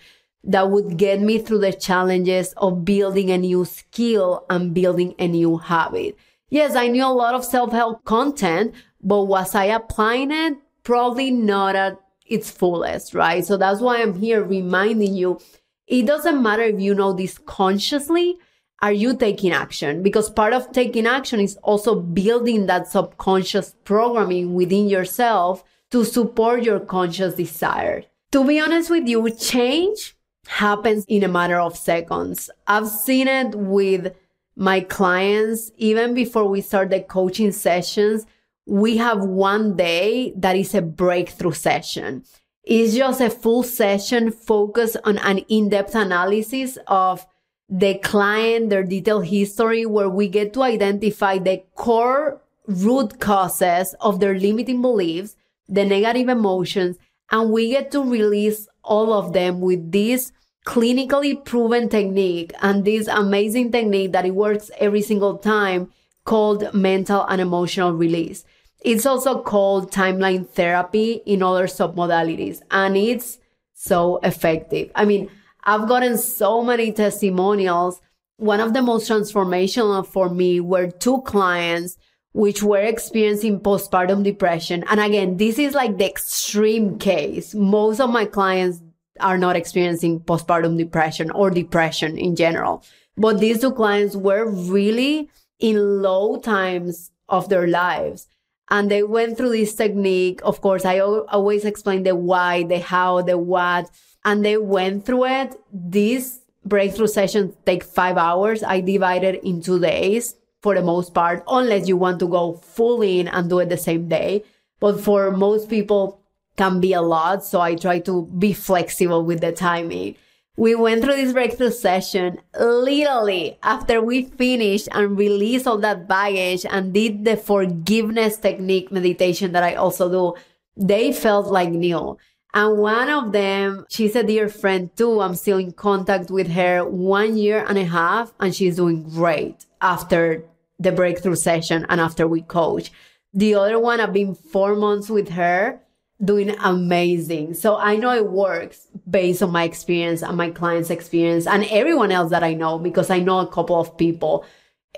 that 0.47 0.71
would 0.71 0.97
get 0.97 1.21
me 1.21 1.39
through 1.39 1.59
the 1.59 1.73
challenges 1.73 2.55
of 2.57 2.85
building 2.85 3.31
a 3.31 3.39
new 3.39 3.65
skill 3.65 4.47
and 4.49 4.73
building 4.73 5.15
a 5.19 5.29
new 5.29 5.59
habit. 5.59 6.17
Yes, 6.49 6.77
I 6.77 6.87
knew 6.87 7.05
a 7.05 7.09
lot 7.09 7.35
of 7.35 7.45
self-help 7.45 8.05
content, 8.05 8.75
but 9.03 9.25
was 9.25 9.55
I 9.55 9.65
applying 9.65 10.31
it? 10.31 10.57
Probably 10.85 11.33
not 11.33 11.75
at 11.75 12.01
its 12.25 12.51
fullest, 12.51 13.15
right? 13.15 13.45
So 13.45 13.57
that's 13.57 13.81
why 13.81 14.01
I'm 14.01 14.15
here 14.15 14.43
reminding 14.43 15.15
you 15.15 15.41
it 15.87 16.07
doesn't 16.07 16.43
matter 16.43 16.63
if 16.63 16.81
you 16.81 16.95
know 16.95 17.13
this 17.13 17.39
consciously. 17.39 18.39
Are 18.83 18.93
you 18.93 19.17
taking 19.17 19.53
action? 19.53 20.03
Because 20.03 20.29
part 20.29 20.53
of 20.53 20.71
taking 20.73 21.07
action 21.07 21.41
is 21.41 21.57
also 21.63 22.01
building 22.01 22.67
that 22.67 22.89
subconscious 22.89 23.75
programming 23.85 24.55
within 24.55 24.89
yourself 24.89 25.65
to 25.91 26.05
support 26.05 26.63
your 26.63 26.81
conscious 26.81 27.35
desire. 27.35 28.05
To 28.33 28.45
be 28.45 28.61
honest 28.61 28.91
with 28.91 29.09
you, 29.09 29.31
change 29.31 30.16
happens 30.47 31.05
in 31.09 31.23
a 31.23 31.29
matter 31.29 31.59
of 31.59 31.77
seconds. 31.77 32.51
I've 32.67 32.89
seen 32.89 33.29
it 33.29 33.55
with 33.55 34.15
my 34.57 34.81
clients, 34.81 35.71
even 35.77 36.15
before 36.15 36.47
we 36.49 36.61
start 36.61 36.91
the 36.91 37.01
coaching 37.01 37.53
sessions, 37.53 38.27
we 38.67 38.97
have 38.97 39.23
one 39.23 39.77
day 39.77 40.33
that 40.37 40.57
is 40.57 40.75
a 40.75 40.83
breakthrough 40.83 41.53
session. 41.53 42.25
It's 42.65 42.97
just 42.97 43.21
a 43.21 43.31
full 43.31 43.63
session 43.63 44.33
focused 44.33 44.97
on 45.05 45.19
an 45.19 45.39
in-depth 45.39 45.95
analysis 45.95 46.79
of 46.89 47.27
the 47.69 47.95
client, 47.99 48.71
their 48.71 48.83
detailed 48.83 49.27
history, 49.27 49.87
where 49.87 50.09
we 50.09 50.29
get 50.29 50.53
to 50.55 50.63
identify 50.63 51.39
the 51.39 51.63
core 51.75 52.41
root 52.67 53.21
causes 53.21 53.95
of 54.01 54.19
their 54.19 54.39
limiting 54.39 54.83
beliefs, 54.83 55.37
the 55.69 55.85
negative 55.85 56.29
emotions, 56.29 56.97
and 57.31 57.53
we 57.53 57.71
get 57.71 57.91
to 57.93 58.03
release 58.03 58.69
all 58.83 59.13
of 59.13 59.33
them 59.33 59.61
with 59.61 59.93
this 59.93 60.33
clinically 60.67 61.43
proven 61.45 61.89
technique 61.89 62.53
and 62.61 62.85
this 62.85 63.07
amazing 63.07 63.71
technique 63.71 64.13
that 64.13 64.27
it 64.27 64.35
works 64.35 64.71
every 64.79 65.01
single 65.01 65.39
time 65.39 65.91
called 66.25 66.75
mental 66.75 67.25
and 67.27 67.41
emotional 67.41 67.93
release. 67.93 68.45
It's 68.81 69.07
also 69.07 69.41
called 69.43 69.93
timeline 69.93 70.47
therapy 70.49 71.23
in 71.25 71.43
other 71.43 71.67
submodalities 71.67 72.61
and 72.71 72.97
it's 72.97 73.39
so 73.75 74.19
effective. 74.25 74.91
I 74.95 75.05
mean, 75.05 75.31
I've 75.63 75.89
gotten 75.89 76.19
so 76.19 76.63
many 76.63 76.93
testimonials. 76.93 78.01
One 78.37 78.61
of 78.61 78.75
the 78.75 78.83
most 78.83 79.09
transformational 79.09 80.05
for 80.05 80.29
me 80.29 80.61
were 80.61 80.91
two 80.91 81.23
clients 81.23 81.97
which 82.33 82.63
were 82.63 82.83
experiencing 82.83 83.61
postpartum 83.61 84.23
depression. 84.23 84.85
And 84.91 85.01
again, 85.01 85.37
this 85.37 85.59
is 85.59 85.75
like 85.75 85.97
the 85.97 86.07
extreme 86.07 86.99
case. 86.99 87.55
Most 87.55 88.01
of 88.01 88.11
my 88.11 88.27
clients 88.27 88.83
are 89.21 89.39
not 89.39 89.57
experiencing 89.57 90.21
postpartum 90.21 90.77
depression 90.77 91.31
or 91.31 91.51
depression 91.51 92.19
in 92.19 92.37
general. 92.37 92.85
But 93.17 93.41
these 93.41 93.61
two 93.61 93.73
clients 93.73 94.15
were 94.15 94.49
really 94.49 95.31
in 95.59 96.03
low 96.03 96.39
times 96.39 97.11
of 97.29 97.49
their 97.49 97.67
lives 97.67 98.29
and 98.71 98.91
they 98.91 99.03
went 99.03 99.37
through 99.37 99.51
this 99.51 99.75
technique. 99.75 100.41
Of 100.43 100.61
course, 100.61 100.85
I 100.85 100.99
always 100.99 101.65
explain 101.65 102.03
the 102.03 102.17
why, 102.17 102.65
the 102.65 102.81
how, 102.81 103.23
the 103.23 103.39
what, 103.39 103.91
and 104.25 104.45
they 104.45 104.57
went 104.57 105.07
through 105.07 105.27
it. 105.27 105.55
These 105.73 106.41
breakthrough 106.65 107.07
sessions 107.07 107.55
take 107.65 107.85
five 107.85 108.17
hours. 108.17 108.63
I 108.65 108.81
divided 108.81 109.37
in 109.47 109.63
two 109.63 109.79
days 109.79 110.35
for 110.63 110.75
the 110.75 110.83
most 110.83 111.15
part, 111.15 111.45
unless 111.47 111.87
you 111.87 111.97
want 111.97 112.19
to 112.21 112.27
go 112.27 112.55
full 112.55 113.03
in 113.03 113.29
and 113.29 113.49
do 113.49 113.61
it 113.61 113.69
the 113.69 113.77
same 113.77 114.09
day. 114.09 114.43
But 114.81 115.01
for 115.01 115.31
most 115.31 115.71
people 115.71 116.21
can 116.57 116.81
be 116.81 116.93
a 116.93 117.03
lot. 117.03 117.45
So 117.45 117.61
I 117.61 117.75
try 117.75 118.01
to 118.01 118.27
be 118.39 118.53
flexible 118.53 119.25
with 119.25 119.41
the 119.41 119.53
timing. 119.53 120.17
We 120.59 120.75
went 120.75 121.05
through 121.05 121.17
this 121.17 121.35
breakthrough 121.35 121.71
session 121.71 122.39
literally 122.59 123.59
after 123.63 124.01
we 124.01 124.25
finished 124.25 124.89
and 124.93 125.19
released 125.19 125.67
all 125.67 125.77
that 125.79 126.09
baggage 126.09 126.65
and 126.65 126.95
did 126.95 127.27
the 127.27 127.37
forgiveness 127.37 128.39
technique 128.39 128.91
meditation 128.91 129.53
that 129.53 129.63
I 129.63 129.75
also 129.75 130.11
do. 130.11 130.41
They 130.75 131.13
felt 131.13 131.49
like 131.49 131.71
new. 131.71 132.17
And 132.55 132.79
one 132.79 133.11
of 133.11 133.33
them, 133.33 133.85
she's 133.91 134.17
a 134.17 134.23
dear 134.23 134.49
friend 134.49 134.89
too. 134.97 135.21
I'm 135.21 135.35
still 135.35 135.59
in 135.59 135.73
contact 135.73 136.31
with 136.31 136.49
her 136.53 136.87
one 136.87 137.37
year 137.37 137.63
and 137.69 137.77
a 137.77 137.85
half 137.85 138.33
and 138.41 138.55
she's 138.55 138.77
doing 138.77 139.03
great 139.11 139.67
after 139.83 140.43
the 140.79 140.91
breakthrough 140.91 141.37
session 141.37 141.85
and 141.91 142.01
after 142.01 142.27
we 142.27 142.41
coach. 142.41 142.91
The 143.35 143.57
other 143.57 143.79
one, 143.79 144.01
I've 144.01 144.15
been 144.15 144.35
four 144.35 144.75
months 144.75 145.11
with 145.11 145.29
her 145.31 145.81
doing 146.25 146.51
amazing. 146.61 147.55
So 147.55 147.77
I 147.77 147.97
know 147.97 148.15
it 148.15 148.31
works 148.31 148.89
based 149.09 149.43
on 149.43 149.51
my 149.51 149.65
experience 149.65 150.23
and 150.23 150.37
my 150.37 150.51
clients' 150.51 150.91
experience 150.91 151.47
and 151.47 151.65
everyone 151.67 152.11
else 152.11 152.31
that 152.31 152.43
I 152.43 152.55
know 152.55 152.79
because 152.79 153.11
I 153.11 153.19
know 153.19 153.41
a 153.41 153.47
couple 153.47 153.79
of 153.79 153.97
people 153.99 154.45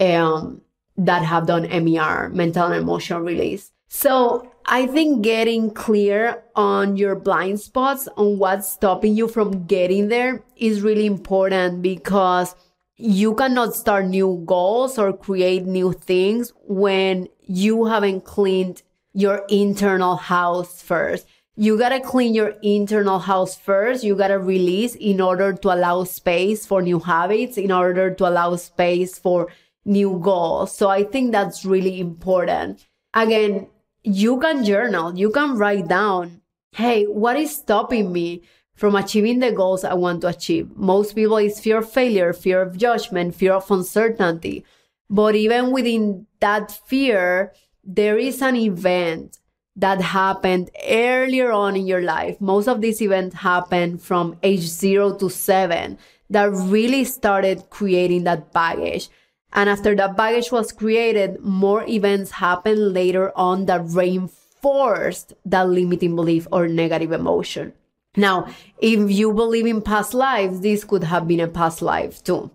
um, 0.01 0.63
that 0.97 1.25
have 1.25 1.47
done 1.47 1.63
MER, 1.63 2.29
mental 2.31 2.67
and 2.67 2.75
emotional 2.75 3.21
release. 3.21 3.73
So 3.89 4.53
I 4.67 4.87
think 4.87 5.23
getting 5.23 5.71
clear 5.71 6.45
on 6.55 6.97
your 6.97 7.17
blind 7.17 7.59
spots 7.61 8.07
on 8.17 8.39
what's 8.39 8.71
stopping 8.71 9.17
you 9.17 9.29
from 9.29 9.65
getting 9.67 10.09
there 10.09 10.45
is 10.57 10.83
really 10.83 11.07
important 11.07 11.81
because 11.81 12.55
you 12.97 13.35
cannot 13.35 13.75
start 13.75 14.07
new 14.07 14.43
goals 14.45 14.99
or 14.99 15.17
create 15.17 15.65
new 15.65 15.93
things 15.93 16.53
when 16.67 17.29
you 17.41 17.87
haven't 17.87 18.25
cleaned 18.25 18.83
your 19.19 19.45
internal 19.49 20.15
house 20.15 20.81
first. 20.81 21.27
You 21.57 21.77
gotta 21.77 21.99
clean 21.99 22.35
your 22.35 22.55
internal 22.63 23.19
house 23.19 23.57
first. 23.57 24.05
You 24.05 24.15
gotta 24.15 24.39
release 24.39 24.95
in 24.95 25.21
order 25.21 25.53
to 25.55 25.75
allow 25.75 26.05
space 26.05 26.65
for 26.65 26.83
new 26.83 27.01
habits, 27.01 27.59
in 27.59 27.73
order 27.73 28.15
to 28.15 28.29
allow 28.29 28.55
space 28.55 29.19
for 29.19 29.49
new 29.85 30.21
goals. 30.23 30.77
So 30.77 30.89
I 30.89 31.03
think 31.03 31.33
that's 31.33 31.65
really 31.65 31.99
important. 31.99 32.87
Again, 33.13 33.67
you 34.05 34.39
can 34.39 34.65
journal, 34.65 35.19
you 35.19 35.31
can 35.31 35.59
write 35.59 35.89
down, 35.89 36.41
hey, 36.71 37.03
what 37.07 37.37
is 37.37 37.57
stopping 37.57 38.13
me 38.13 38.43
from 38.77 38.95
achieving 38.95 39.41
the 39.41 39.51
goals 39.51 39.83
I 39.83 39.95
want 39.95 40.21
to 40.21 40.29
achieve? 40.29 40.71
Most 40.77 41.17
people 41.17 41.39
is 41.39 41.59
fear 41.59 41.79
of 41.79 41.91
failure, 41.91 42.33
fear 42.33 42.63
of 42.63 42.77
judgment, 42.77 43.35
fear 43.35 43.55
of 43.55 43.69
uncertainty. 43.69 44.65
But 45.11 45.35
even 45.35 45.73
within 45.73 46.29
that 46.39 46.71
fear, 46.87 47.53
there 47.89 48.19
is 48.19 48.43
an 48.43 48.55
event 48.55 49.39
that 49.75 50.03
happened 50.03 50.71
earlier 50.87 51.51
on 51.51 51.75
in 51.75 51.87
your 51.87 52.03
life. 52.03 52.39
Most 52.39 52.69
of 52.69 52.83
these 52.83 53.01
events 53.01 53.37
happened 53.37 54.03
from 54.03 54.37
age 54.43 54.61
zero 54.61 55.15
to 55.15 55.31
seven 55.31 55.97
that 56.29 56.51
really 56.53 57.05
started 57.05 57.71
creating 57.71 58.25
that 58.25 58.53
baggage. 58.53 59.09
And 59.55 59.71
after 59.71 59.95
that 59.97 60.19
baggage 60.19 60.53
was 60.53 60.71
created, 60.71 61.41
more 61.41 61.87
events 61.89 62.33
happened 62.33 62.93
later 62.93 63.33
on 63.35 63.65
that 63.67 63.81
reinforced 63.87 65.33
that 65.47 65.71
limiting 65.71 66.15
belief 66.15 66.47
or 66.53 66.69
negative 66.69 67.13
emotion. 67.13 67.73
Now, 68.17 68.49
if 68.83 69.11
you 69.11 69.33
believe 69.33 69.65
in 69.65 69.81
past 69.81 70.13
lives, 70.13 70.61
this 70.61 70.85
could 70.85 71.05
have 71.05 71.27
been 71.27 71.41
a 71.41 71.49
past 71.49 71.81
life 71.81 72.23
too. 72.23 72.51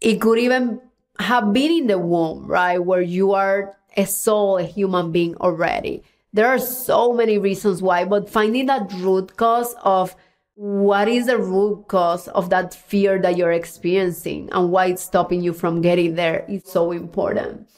It 0.00 0.20
could 0.20 0.38
even 0.38 0.80
have 1.18 1.52
been 1.52 1.72
in 1.72 1.86
the 1.88 1.98
womb, 1.98 2.46
right? 2.46 2.78
Where 2.78 3.00
you 3.00 3.32
are 3.32 3.74
a 3.96 4.06
soul, 4.06 4.58
a 4.58 4.62
human 4.62 5.12
being 5.12 5.36
already. 5.36 6.02
There 6.32 6.46
are 6.46 6.58
so 6.58 7.12
many 7.12 7.38
reasons 7.38 7.82
why, 7.82 8.04
but 8.04 8.28
finding 8.28 8.66
that 8.66 8.92
root 8.94 9.36
cause 9.36 9.74
of 9.82 10.14
what 10.54 11.08
is 11.08 11.26
the 11.26 11.38
root 11.38 11.86
cause 11.88 12.26
of 12.28 12.50
that 12.50 12.74
fear 12.74 13.18
that 13.20 13.36
you're 13.36 13.52
experiencing 13.52 14.48
and 14.52 14.70
why 14.70 14.86
it's 14.86 15.02
stopping 15.02 15.40
you 15.40 15.52
from 15.52 15.80
getting 15.80 16.16
there 16.16 16.44
is 16.48 16.64
so 16.64 16.90
important. 16.90 17.68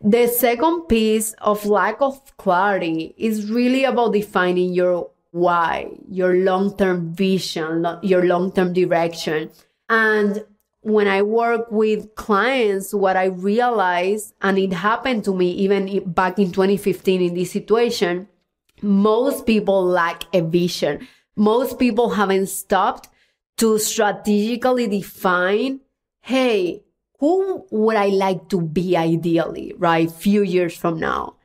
The 0.00 0.28
second 0.28 0.82
piece 0.82 1.32
of 1.40 1.66
lack 1.66 2.00
of 2.00 2.36
clarity 2.36 3.14
is 3.18 3.50
really 3.50 3.82
about 3.82 4.12
defining 4.12 4.72
your 4.72 5.10
why, 5.32 5.88
your 6.08 6.34
long-term 6.34 7.12
vision, 7.12 7.84
your 8.02 8.24
long-term 8.24 8.72
direction. 8.72 9.50
And 9.88 10.44
when 10.88 11.06
I 11.06 11.22
work 11.22 11.70
with 11.70 12.14
clients, 12.14 12.94
what 12.94 13.16
I 13.16 13.26
realize, 13.26 14.32
and 14.40 14.58
it 14.58 14.72
happened 14.72 15.24
to 15.24 15.34
me 15.34 15.50
even 15.52 16.10
back 16.10 16.38
in 16.38 16.50
2015 16.50 17.20
in 17.20 17.34
this 17.34 17.52
situation, 17.52 18.28
most 18.80 19.44
people 19.44 19.84
lack 19.84 20.24
a 20.34 20.40
vision. 20.40 21.06
Most 21.36 21.78
people 21.78 22.10
haven't 22.10 22.48
stopped 22.48 23.08
to 23.58 23.78
strategically 23.78 24.86
define, 24.86 25.80
hey, 26.22 26.82
who 27.20 27.66
would 27.70 27.96
I 27.96 28.06
like 28.06 28.48
to 28.48 28.60
be 28.60 28.96
ideally, 28.96 29.74
right? 29.76 30.10
Few 30.10 30.42
years 30.42 30.76
from 30.76 30.98
now. 30.98 31.36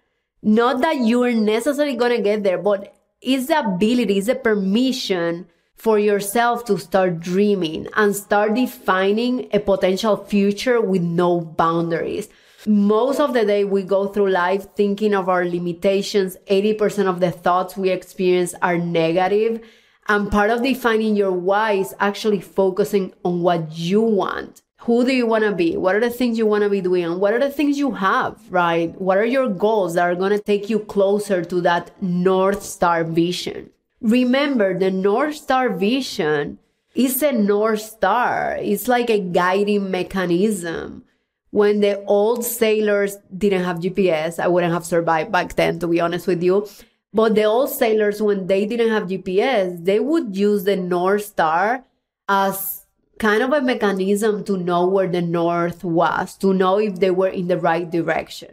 Not 0.41 0.81
that 0.81 0.97
you're 0.97 1.33
necessarily 1.33 1.95
going 1.95 2.15
to 2.15 2.21
get 2.21 2.43
there, 2.43 2.59
but 2.59 2.95
it's 3.21 3.47
the 3.47 3.59
ability, 3.59 4.17
it's 4.17 4.27
the 4.27 4.35
permission 4.35 5.47
for 5.83 5.99
yourself 5.99 6.63
to 6.65 6.77
start 6.77 7.19
dreaming 7.19 7.87
and 7.95 8.15
start 8.15 8.53
defining 8.53 9.49
a 9.51 9.59
potential 9.59 10.15
future 10.15 10.79
with 10.79 11.01
no 11.01 11.41
boundaries. 11.41 12.29
Most 12.65 13.19
of 13.19 13.33
the 13.33 13.43
day 13.43 13.65
we 13.65 13.83
go 13.83 14.07
through 14.07 14.29
life 14.29 14.67
thinking 14.75 15.13
of 15.13 15.27
our 15.27 15.43
limitations. 15.43 16.37
80% 16.49 17.07
of 17.07 17.19
the 17.19 17.31
thoughts 17.31 17.75
we 17.75 17.89
experience 17.89 18.55
are 18.61 18.77
negative. 18.77 19.59
And 20.07 20.31
part 20.31 20.49
of 20.49 20.63
defining 20.63 21.17
your 21.17 21.31
why 21.31 21.73
is 21.73 21.93
actually 21.99 22.39
focusing 22.39 23.13
on 23.25 23.41
what 23.41 23.77
you 23.77 24.01
want. 24.01 24.61
Who 24.83 25.05
do 25.05 25.13
you 25.13 25.25
want 25.25 25.43
to 25.43 25.53
be? 25.53 25.75
What 25.75 25.95
are 25.95 26.01
the 26.01 26.09
things 26.09 26.37
you 26.37 26.45
want 26.45 26.63
to 26.63 26.69
be 26.69 26.81
doing? 26.81 27.05
And 27.05 27.19
what 27.19 27.33
are 27.33 27.39
the 27.39 27.49
things 27.49 27.77
you 27.77 27.91
have, 27.91 28.39
right? 28.49 28.99
What 28.99 29.17
are 29.17 29.25
your 29.25 29.49
goals 29.49 29.95
that 29.95 30.03
are 30.03 30.15
going 30.15 30.31
to 30.31 30.39
take 30.39 30.69
you 30.69 30.79
closer 30.79 31.43
to 31.43 31.61
that 31.61 32.01
North 32.01 32.63
Star 32.63 33.03
vision? 33.03 33.69
Remember, 34.03 34.77
the 34.77 34.91
North 34.91 35.35
Star 35.35 35.69
vision 35.69 36.59
is 36.93 37.23
a 37.23 37.31
North 37.31 37.81
Star. 37.81 38.57
It's 38.59 38.89
like 38.89 39.09
a 39.09 39.19
guiding 39.19 39.89
mechanism. 39.89 41.05
When 41.51 41.79
the 41.79 42.03
old 42.03 42.43
sailors 42.43 43.17
didn't 43.35 43.63
have 43.63 43.79
GPS, 43.79 44.39
I 44.39 44.49
wouldn't 44.49 44.73
have 44.73 44.85
survived 44.85 45.31
back 45.31 45.55
then, 45.55 45.79
to 45.79 45.87
be 45.87 46.01
honest 46.01 46.27
with 46.27 46.43
you. 46.43 46.67
But 47.13 47.35
the 47.35 47.45
old 47.45 47.69
sailors, 47.69 48.21
when 48.21 48.47
they 48.47 48.65
didn't 48.65 48.89
have 48.89 49.07
GPS, 49.07 49.85
they 49.85 50.01
would 50.01 50.35
use 50.35 50.65
the 50.65 50.75
North 50.75 51.25
Star 51.25 51.85
as 52.27 52.85
kind 53.19 53.41
of 53.41 53.53
a 53.53 53.61
mechanism 53.61 54.43
to 54.43 54.57
know 54.57 54.85
where 54.85 55.07
the 55.07 55.21
north 55.21 55.83
was, 55.83 56.35
to 56.39 56.53
know 56.53 56.77
if 56.77 56.99
they 56.99 57.11
were 57.11 57.29
in 57.29 57.47
the 57.47 57.57
right 57.57 57.89
direction. 57.89 58.49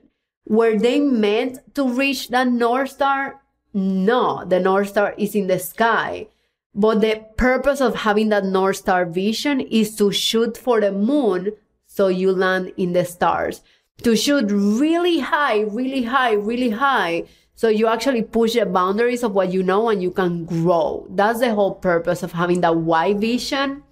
Were 0.47 0.79
they 0.79 1.01
meant 1.01 1.75
to 1.75 1.89
reach 1.89 2.29
that 2.29 2.47
North 2.47 2.91
Star? 2.91 3.41
No, 3.73 4.45
the 4.45 4.61
North 4.61 4.89
Star 4.89 5.15
is 5.17 5.35
in 5.35 5.47
the 5.47 5.59
sky. 5.59 6.29
But 6.75 7.01
the 7.01 7.25
purpose 7.37 7.81
of 7.81 7.95
having 7.95 8.29
that 8.29 8.45
North 8.45 8.77
Star 8.77 9.05
vision 9.05 9.61
is 9.61 9.97
to 9.97 10.13
shoot 10.13 10.57
for 10.57 10.81
the 10.81 10.93
moon 10.93 11.53
so 11.87 12.09
you 12.09 12.33
land 12.33 12.73
in 12.77 12.93
the 12.93 13.05
stars. 13.05 13.63
To 14.03 14.17
shoot 14.17 14.51
really 14.51 15.19
high, 15.19 15.61
really 15.61 16.05
high, 16.05 16.33
really 16.33 16.71
high. 16.71 17.25
So 17.55 17.69
you 17.69 17.89
actually 17.89 18.23
push 18.23 18.55
the 18.55 18.65
boundaries 18.65 19.23
of 19.23 19.35
what 19.35 19.53
you 19.53 19.63
know 19.63 19.91
and 19.91 20.03
you 20.03 20.11
can 20.11 20.45
grow. 20.47 21.07
That's 21.11 21.41
the 21.41 21.55
whole 21.55 21.75
purpose 21.75 22.23
of 22.23 22.33
having 22.33 22.63
that 22.63 22.77
why 22.77 23.13
vision 23.15 23.83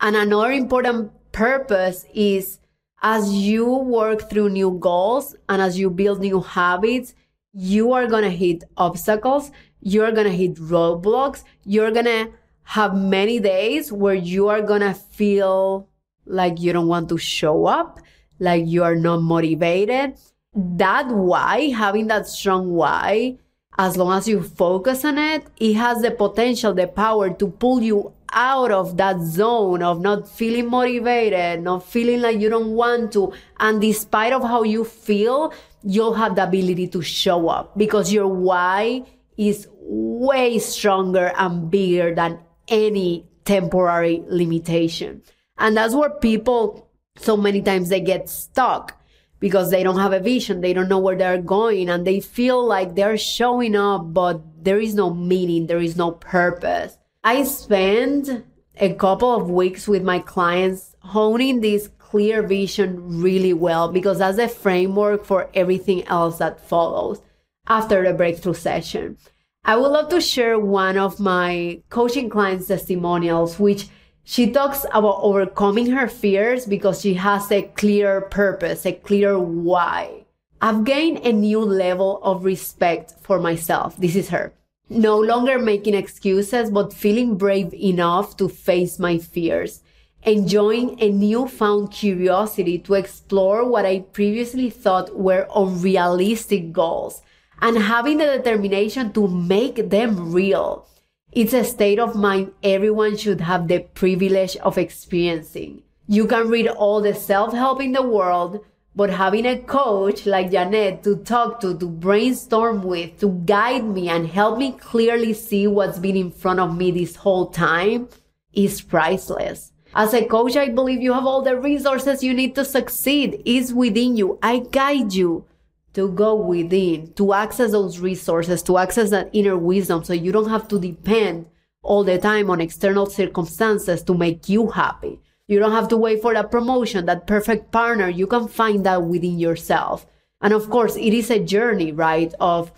and 0.00 0.16
another 0.16 0.52
important 0.52 1.10
purpose 1.32 2.04
is 2.14 2.60
as 3.02 3.32
you 3.32 3.66
work 3.66 4.30
through 4.30 4.50
new 4.50 4.78
goals 4.78 5.34
and 5.48 5.60
as 5.60 5.78
you 5.78 5.90
build 5.90 6.20
new 6.20 6.40
habits, 6.40 7.14
you 7.52 7.92
are 7.92 8.06
going 8.06 8.24
to 8.24 8.30
hit 8.30 8.64
obstacles. 8.76 9.50
You're 9.80 10.12
going 10.12 10.26
to 10.26 10.36
hit 10.36 10.54
roadblocks. 10.56 11.44
You're 11.64 11.90
going 11.90 12.06
to 12.06 12.32
have 12.64 12.94
many 12.94 13.40
days 13.40 13.90
where 13.92 14.14
you 14.14 14.48
are 14.48 14.62
going 14.62 14.82
to 14.82 14.94
feel 14.94 15.88
like 16.26 16.60
you 16.60 16.72
don't 16.72 16.88
want 16.88 17.08
to 17.08 17.18
show 17.18 17.66
up, 17.66 18.00
like 18.38 18.66
you 18.66 18.84
are 18.84 18.94
not 18.94 19.22
motivated. 19.22 20.18
That 20.54 21.08
why, 21.08 21.70
having 21.70 22.08
that 22.08 22.26
strong 22.26 22.72
why, 22.72 23.38
as 23.78 23.96
long 23.96 24.12
as 24.12 24.26
you 24.26 24.42
focus 24.42 25.04
on 25.04 25.18
it, 25.18 25.46
it 25.56 25.74
has 25.74 26.02
the 26.02 26.10
potential, 26.10 26.74
the 26.74 26.88
power 26.88 27.30
to 27.30 27.46
pull 27.46 27.80
you 27.80 28.12
out 28.32 28.72
of 28.72 28.96
that 28.96 29.20
zone 29.20 29.82
of 29.82 30.00
not 30.00 30.28
feeling 30.28 30.68
motivated, 30.68 31.62
not 31.62 31.86
feeling 31.86 32.20
like 32.20 32.40
you 32.40 32.50
don't 32.50 32.72
want 32.72 33.12
to. 33.12 33.32
And 33.60 33.80
despite 33.80 34.32
of 34.32 34.42
how 34.42 34.64
you 34.64 34.84
feel, 34.84 35.54
you'll 35.82 36.14
have 36.14 36.34
the 36.34 36.42
ability 36.42 36.88
to 36.88 37.02
show 37.02 37.48
up 37.48 37.78
because 37.78 38.12
your 38.12 38.26
why 38.26 39.04
is 39.36 39.68
way 39.80 40.58
stronger 40.58 41.32
and 41.38 41.70
bigger 41.70 42.14
than 42.14 42.40
any 42.66 43.28
temporary 43.44 44.24
limitation. 44.26 45.22
And 45.56 45.76
that's 45.76 45.94
where 45.94 46.10
people 46.10 46.90
so 47.16 47.36
many 47.36 47.62
times 47.62 47.88
they 47.88 48.00
get 48.00 48.28
stuck 48.28 48.97
because 49.40 49.70
they 49.70 49.82
don't 49.82 49.98
have 49.98 50.12
a 50.12 50.20
vision. 50.20 50.60
They 50.60 50.72
don't 50.72 50.88
know 50.88 50.98
where 50.98 51.16
they're 51.16 51.40
going 51.40 51.88
and 51.88 52.06
they 52.06 52.20
feel 52.20 52.64
like 52.64 52.94
they're 52.94 53.18
showing 53.18 53.76
up, 53.76 54.12
but 54.12 54.40
there 54.64 54.80
is 54.80 54.94
no 54.94 55.12
meaning. 55.12 55.66
There 55.66 55.80
is 55.80 55.96
no 55.96 56.12
purpose. 56.12 56.98
I 57.24 57.44
spend 57.44 58.44
a 58.76 58.94
couple 58.94 59.34
of 59.34 59.50
weeks 59.50 59.88
with 59.88 60.02
my 60.02 60.20
clients 60.20 60.94
honing 61.00 61.60
this 61.60 61.88
clear 61.98 62.42
vision 62.42 63.20
really 63.20 63.52
well 63.52 63.92
because 63.92 64.18
that's 64.18 64.38
a 64.38 64.48
framework 64.48 65.24
for 65.24 65.50
everything 65.54 66.06
else 66.08 66.38
that 66.38 66.60
follows 66.66 67.20
after 67.66 68.02
the 68.02 68.14
breakthrough 68.14 68.54
session. 68.54 69.18
I 69.64 69.76
would 69.76 69.88
love 69.88 70.08
to 70.10 70.20
share 70.20 70.58
one 70.58 70.96
of 70.96 71.20
my 71.20 71.82
coaching 71.90 72.30
clients' 72.30 72.68
testimonials, 72.68 73.58
which 73.58 73.88
she 74.28 74.50
talks 74.50 74.84
about 74.92 75.20
overcoming 75.22 75.90
her 75.92 76.06
fears 76.06 76.66
because 76.66 77.00
she 77.00 77.14
has 77.14 77.50
a 77.50 77.62
clear 77.62 78.20
purpose, 78.20 78.84
a 78.84 78.92
clear 78.92 79.38
why. 79.38 80.26
I've 80.60 80.84
gained 80.84 81.24
a 81.24 81.32
new 81.32 81.60
level 81.60 82.20
of 82.22 82.44
respect 82.44 83.14
for 83.22 83.40
myself. 83.40 83.96
This 83.96 84.14
is 84.14 84.28
her 84.28 84.52
no 84.90 85.18
longer 85.18 85.58
making 85.58 85.94
excuses, 85.94 86.70
but 86.70 86.92
feeling 86.92 87.36
brave 87.36 87.72
enough 87.72 88.36
to 88.36 88.50
face 88.50 88.98
my 88.98 89.16
fears, 89.16 89.82
enjoying 90.24 91.00
a 91.00 91.10
newfound 91.10 91.90
curiosity 91.90 92.78
to 92.80 92.94
explore 92.94 93.66
what 93.66 93.86
I 93.86 94.00
previously 94.00 94.68
thought 94.68 95.18
were 95.18 95.48
unrealistic 95.56 96.72
goals, 96.72 97.22
and 97.62 97.78
having 97.78 98.18
the 98.18 98.26
determination 98.26 99.10
to 99.14 99.26
make 99.26 99.88
them 99.88 100.32
real. 100.32 100.86
It's 101.30 101.52
a 101.52 101.62
state 101.62 101.98
of 101.98 102.16
mind 102.16 102.52
everyone 102.62 103.16
should 103.16 103.42
have 103.42 103.68
the 103.68 103.80
privilege 103.80 104.56
of 104.56 104.78
experiencing. 104.78 105.82
You 106.06 106.26
can 106.26 106.48
read 106.48 106.68
all 106.68 107.02
the 107.02 107.14
self-help 107.14 107.82
in 107.82 107.92
the 107.92 108.02
world, 108.02 108.64
but 108.96 109.10
having 109.10 109.44
a 109.44 109.58
coach 109.58 110.24
like 110.24 110.50
Yanet 110.50 111.02
to 111.02 111.16
talk 111.16 111.60
to, 111.60 111.76
to 111.78 111.86
brainstorm 111.86 112.82
with, 112.82 113.20
to 113.20 113.28
guide 113.44 113.84
me 113.84 114.08
and 114.08 114.26
help 114.26 114.58
me 114.58 114.72
clearly 114.72 115.34
see 115.34 115.66
what's 115.66 115.98
been 115.98 116.16
in 116.16 116.30
front 116.30 116.60
of 116.60 116.74
me 116.74 116.90
this 116.90 117.16
whole 117.16 117.48
time 117.50 118.08
is 118.54 118.80
priceless. 118.80 119.72
As 119.94 120.14
a 120.14 120.24
coach, 120.24 120.56
I 120.56 120.70
believe 120.70 121.02
you 121.02 121.12
have 121.12 121.26
all 121.26 121.42
the 121.42 121.60
resources 121.60 122.22
you 122.22 122.32
need 122.32 122.54
to 122.54 122.64
succeed 122.64 123.42
is 123.44 123.74
within 123.74 124.16
you. 124.16 124.38
I 124.42 124.60
guide 124.60 125.12
you 125.12 125.44
to 125.94 126.08
go 126.10 126.34
within, 126.34 127.12
to 127.14 127.32
access 127.32 127.72
those 127.72 127.98
resources, 127.98 128.62
to 128.62 128.78
access 128.78 129.10
that 129.10 129.30
inner 129.32 129.56
wisdom 129.56 130.04
so 130.04 130.12
you 130.12 130.32
don't 130.32 130.50
have 130.50 130.68
to 130.68 130.78
depend 130.78 131.46
all 131.82 132.04
the 132.04 132.18
time 132.18 132.50
on 132.50 132.60
external 132.60 133.06
circumstances 133.06 134.02
to 134.02 134.14
make 134.14 134.48
you 134.48 134.68
happy. 134.68 135.20
You 135.46 135.58
don't 135.58 135.72
have 135.72 135.88
to 135.88 135.96
wait 135.96 136.20
for 136.20 136.34
that 136.34 136.50
promotion, 136.50 137.06
that 137.06 137.26
perfect 137.26 137.72
partner. 137.72 138.08
You 138.08 138.26
can 138.26 138.48
find 138.48 138.84
that 138.84 139.02
within 139.04 139.38
yourself. 139.38 140.06
And 140.42 140.52
of 140.52 140.68
course, 140.68 140.96
it 140.96 141.14
is 141.14 141.30
a 141.30 141.42
journey, 141.42 141.90
right? 141.90 142.32
Of 142.38 142.70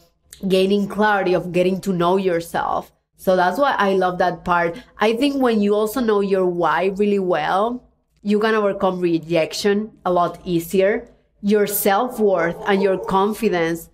gaining 0.46 0.86
clarity, 0.88 1.34
of 1.34 1.52
getting 1.52 1.80
to 1.82 1.92
know 1.92 2.16
yourself. 2.16 2.92
So 3.16 3.36
that's 3.36 3.58
why 3.58 3.74
I 3.76 3.94
love 3.94 4.18
that 4.18 4.44
part. 4.44 4.82
I 4.98 5.14
think 5.14 5.42
when 5.42 5.60
you 5.60 5.74
also 5.74 6.00
know 6.00 6.20
your 6.20 6.46
why 6.46 6.86
really 6.96 7.18
well, 7.18 7.84
you 8.22 8.38
can 8.38 8.54
overcome 8.54 9.00
rejection 9.00 9.90
a 10.06 10.12
lot 10.12 10.40
easier. 10.44 11.08
Your 11.42 11.66
self 11.66 12.20
worth 12.20 12.56
and 12.66 12.82
your 12.82 12.98
confidence 12.98 13.88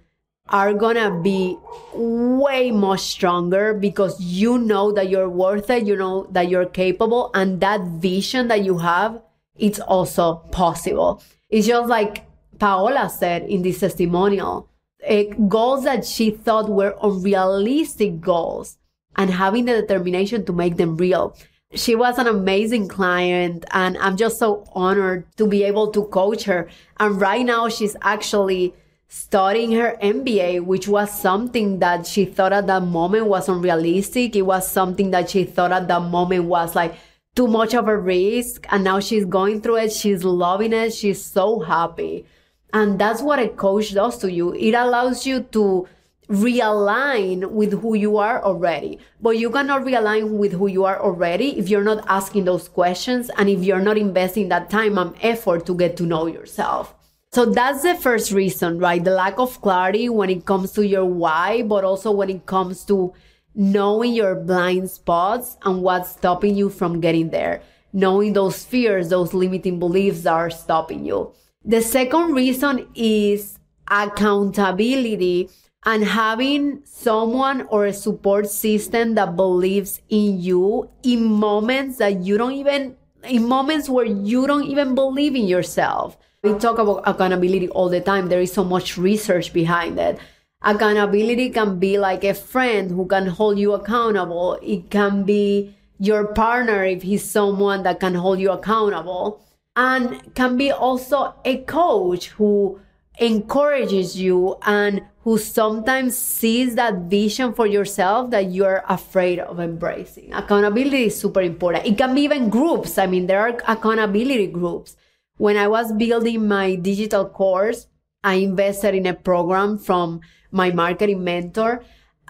are 0.48 0.72
gonna 0.72 1.11
be 1.22 1.59
way 1.94 2.70
more 2.70 2.98
stronger 2.98 3.74
because 3.74 4.20
you 4.20 4.59
know 4.59 4.92
that 4.92 5.09
you're 5.09 5.28
worth 5.28 5.70
it, 5.70 5.87
you 5.87 5.96
know 5.96 6.26
that 6.30 6.48
you're 6.48 6.66
capable, 6.66 7.30
and 7.35 7.61
that 7.61 7.80
vision 7.82 8.48
that 8.48 8.62
you 8.64 8.78
have, 8.78 9.20
it's 9.56 9.80
also 9.80 10.37
possible. 10.52 11.22
It's 11.50 11.66
just 11.66 11.88
like 11.88 12.26
Paola 12.59 13.11
said 13.11 13.42
in 13.42 13.62
this 13.62 13.80
testimonial, 13.80 14.68
uh, 15.09 15.24
goals 15.48 15.85
that 15.85 16.04
she 16.04 16.30
thought 16.30 16.68
were 16.68 16.96
unrealistic 17.02 18.20
goals 18.20 18.78
and 19.16 19.30
having 19.30 19.64
the 19.64 19.80
determination 19.80 20.44
to 20.44 20.52
make 20.52 20.76
them 20.76 20.96
real. 20.96 21.37
She 21.74 21.96
was 21.96 22.18
an 22.18 22.29
amazing 22.29 22.88
client 22.88 23.64
and 23.72 23.98
I'm 23.98 24.16
just 24.16 24.38
so 24.38 24.64
honored 24.72 25.26
to 25.37 25.46
be 25.46 25.64
able 25.64 25.90
to 25.92 26.05
coach 26.05 26.44
her. 26.44 26.68
And 26.98 27.20
right 27.20 27.44
now 27.44 27.68
she's 27.68 27.96
actually 28.02 28.72
studying 29.09 29.72
her 29.72 29.96
MBA, 30.00 30.64
which 30.64 30.87
was 30.87 31.11
something 31.11 31.81
that 31.81 32.07
she 32.07 32.24
thought 32.24 32.52
at 32.52 32.68
that 32.68 32.83
moment 32.83 33.26
was 33.26 33.48
unrealistic. 33.48 34.37
It 34.37 34.42
was 34.42 34.70
something 34.70 35.11
that 35.11 35.31
she 35.31 35.44
thought 35.44 35.72
at 35.72 35.88
that 35.88 36.02
moment 36.02 36.44
was 36.44 36.76
like 36.76 36.94
too 37.35 37.48
much 37.48 37.74
of 37.74 37.88
a 37.88 37.96
risk. 37.96 38.66
And 38.70 38.85
now 38.85 39.00
she's 39.00 39.24
going 39.24 39.61
through 39.61 39.76
it. 39.79 39.92
She's 39.92 40.22
loving 40.22 40.72
it. 40.72 40.94
She's 40.94 41.22
so 41.22 41.61
happy. 41.61 42.26
And 42.72 42.98
that's 42.98 43.22
what 43.22 43.40
a 43.40 43.48
coach 43.48 43.92
does 43.92 44.18
to 44.18 44.31
you. 44.31 44.55
It 44.55 44.74
allows 44.74 45.26
you 45.26 45.40
to 45.42 45.88
realign 46.28 47.50
with 47.50 47.80
who 47.80 47.94
you 47.94 48.16
are 48.16 48.42
already. 48.42 48.98
But 49.20 49.38
you 49.38 49.50
cannot 49.50 49.84
realign 49.84 50.38
with 50.38 50.52
who 50.52 50.66
you 50.66 50.84
are 50.84 51.00
already 51.00 51.58
if 51.58 51.68
you're 51.68 51.84
not 51.84 52.04
asking 52.08 52.44
those 52.44 52.68
questions 52.68 53.30
and 53.36 53.48
if 53.48 53.62
you're 53.62 53.80
not 53.80 53.98
investing 53.98 54.48
that 54.48 54.70
time 54.70 54.98
and 54.98 55.14
effort 55.22 55.66
to 55.66 55.74
get 55.74 55.96
to 55.98 56.04
know 56.04 56.26
yourself. 56.26 56.94
So 57.32 57.44
that's 57.44 57.82
the 57.82 57.94
first 57.94 58.32
reason, 58.32 58.78
right? 58.78 59.02
The 59.02 59.10
lack 59.10 59.38
of 59.38 59.60
clarity 59.60 60.08
when 60.08 60.30
it 60.30 60.46
comes 60.46 60.72
to 60.72 60.86
your 60.86 61.04
why, 61.04 61.62
but 61.62 61.84
also 61.84 62.10
when 62.10 62.30
it 62.30 62.46
comes 62.46 62.84
to 62.86 63.12
knowing 63.54 64.14
your 64.14 64.34
blind 64.34 64.90
spots 64.90 65.56
and 65.64 65.82
what's 65.82 66.10
stopping 66.10 66.56
you 66.56 66.70
from 66.70 67.00
getting 67.00 67.30
there. 67.30 67.62
Knowing 67.92 68.32
those 68.32 68.64
fears, 68.64 69.08
those 69.08 69.32
limiting 69.32 69.78
beliefs 69.78 70.26
are 70.26 70.50
stopping 70.50 71.04
you. 71.04 71.32
The 71.64 71.82
second 71.82 72.32
reason 72.34 72.88
is 72.94 73.58
accountability 73.88 75.50
and 75.87 76.05
having 76.05 76.83
someone 76.85 77.62
or 77.70 77.87
a 77.87 77.92
support 77.92 78.51
system 78.51 79.14
that 79.14 79.37
believes 79.37 80.03
in 80.09 80.40
you 80.40 80.90
in 81.05 81.25
moments 81.25 81.99
that 81.99 82.22
you 82.22 82.37
don't 82.37 82.53
even, 82.55 82.96
in 83.22 83.46
moments 83.46 83.88
where 83.88 84.05
you 84.05 84.49
don't 84.49 84.64
even 84.64 84.96
believe 84.96 85.37
in 85.37 85.46
yourself. 85.46 86.18
We 86.42 86.55
talk 86.55 86.79
about 86.79 87.03
accountability 87.07 87.68
all 87.68 87.88
the 87.88 88.01
time. 88.01 88.29
There 88.29 88.40
is 88.40 88.53
so 88.53 88.64
much 88.64 88.99
research 88.99 89.53
behind 89.53 89.99
it. 90.01 90.18
Accountability 90.62 91.51
can 91.51 91.79
be 91.79 91.99
like 91.99 92.25
a 92.25 92.35
friend 92.35 92.90
who 92.90 93.07
can 93.07 93.27
hold 93.27 93.57
you 93.57 93.72
accountable. 93.72 94.59
It 94.62 94.90
can 94.90 95.22
be 95.22 95.77
your 96.01 96.27
partner 96.27 96.85
if 96.85 97.03
he's 97.03 97.25
someone 97.25 97.85
that 97.85 98.01
can 98.01 98.14
hold 98.14 98.40
you 98.40 98.51
accountable 98.51 99.40
and 99.77 100.35
can 100.35 100.57
be 100.57 100.72
also 100.72 101.35
a 101.44 101.59
coach 101.59 102.29
who 102.31 102.81
encourages 103.18 104.18
you 104.18 104.57
and 104.62 105.02
who 105.22 105.38
sometimes 105.38 106.16
sees 106.16 106.74
that 106.76 106.94
vision 107.11 107.52
for 107.52 107.66
yourself 107.66 108.31
that 108.31 108.52
you're 108.52 108.85
afraid 108.88 109.40
of 109.40 109.59
embracing. 109.59 110.33
Accountability 110.33 111.07
is 111.07 111.18
super 111.18 111.40
important. 111.40 111.87
It 111.87 111.98
can 111.98 112.14
be 112.14 112.22
even 112.22 112.48
groups. 112.48 112.98
I 112.98 113.07
mean, 113.07 113.26
there 113.26 113.40
are 113.40 113.59
accountability 113.66 114.46
groups. 114.46 114.96
When 115.38 115.57
I 115.57 115.68
was 115.68 115.92
building 115.92 116.46
my 116.46 116.76
digital 116.76 117.29
course, 117.29 117.88
I 118.22 118.35
invested 118.35 118.94
in 118.94 119.07
a 119.07 119.14
program 119.14 119.79
from 119.79 120.20
my 120.50 120.70
marketing 120.70 121.24
mentor. 121.24 121.83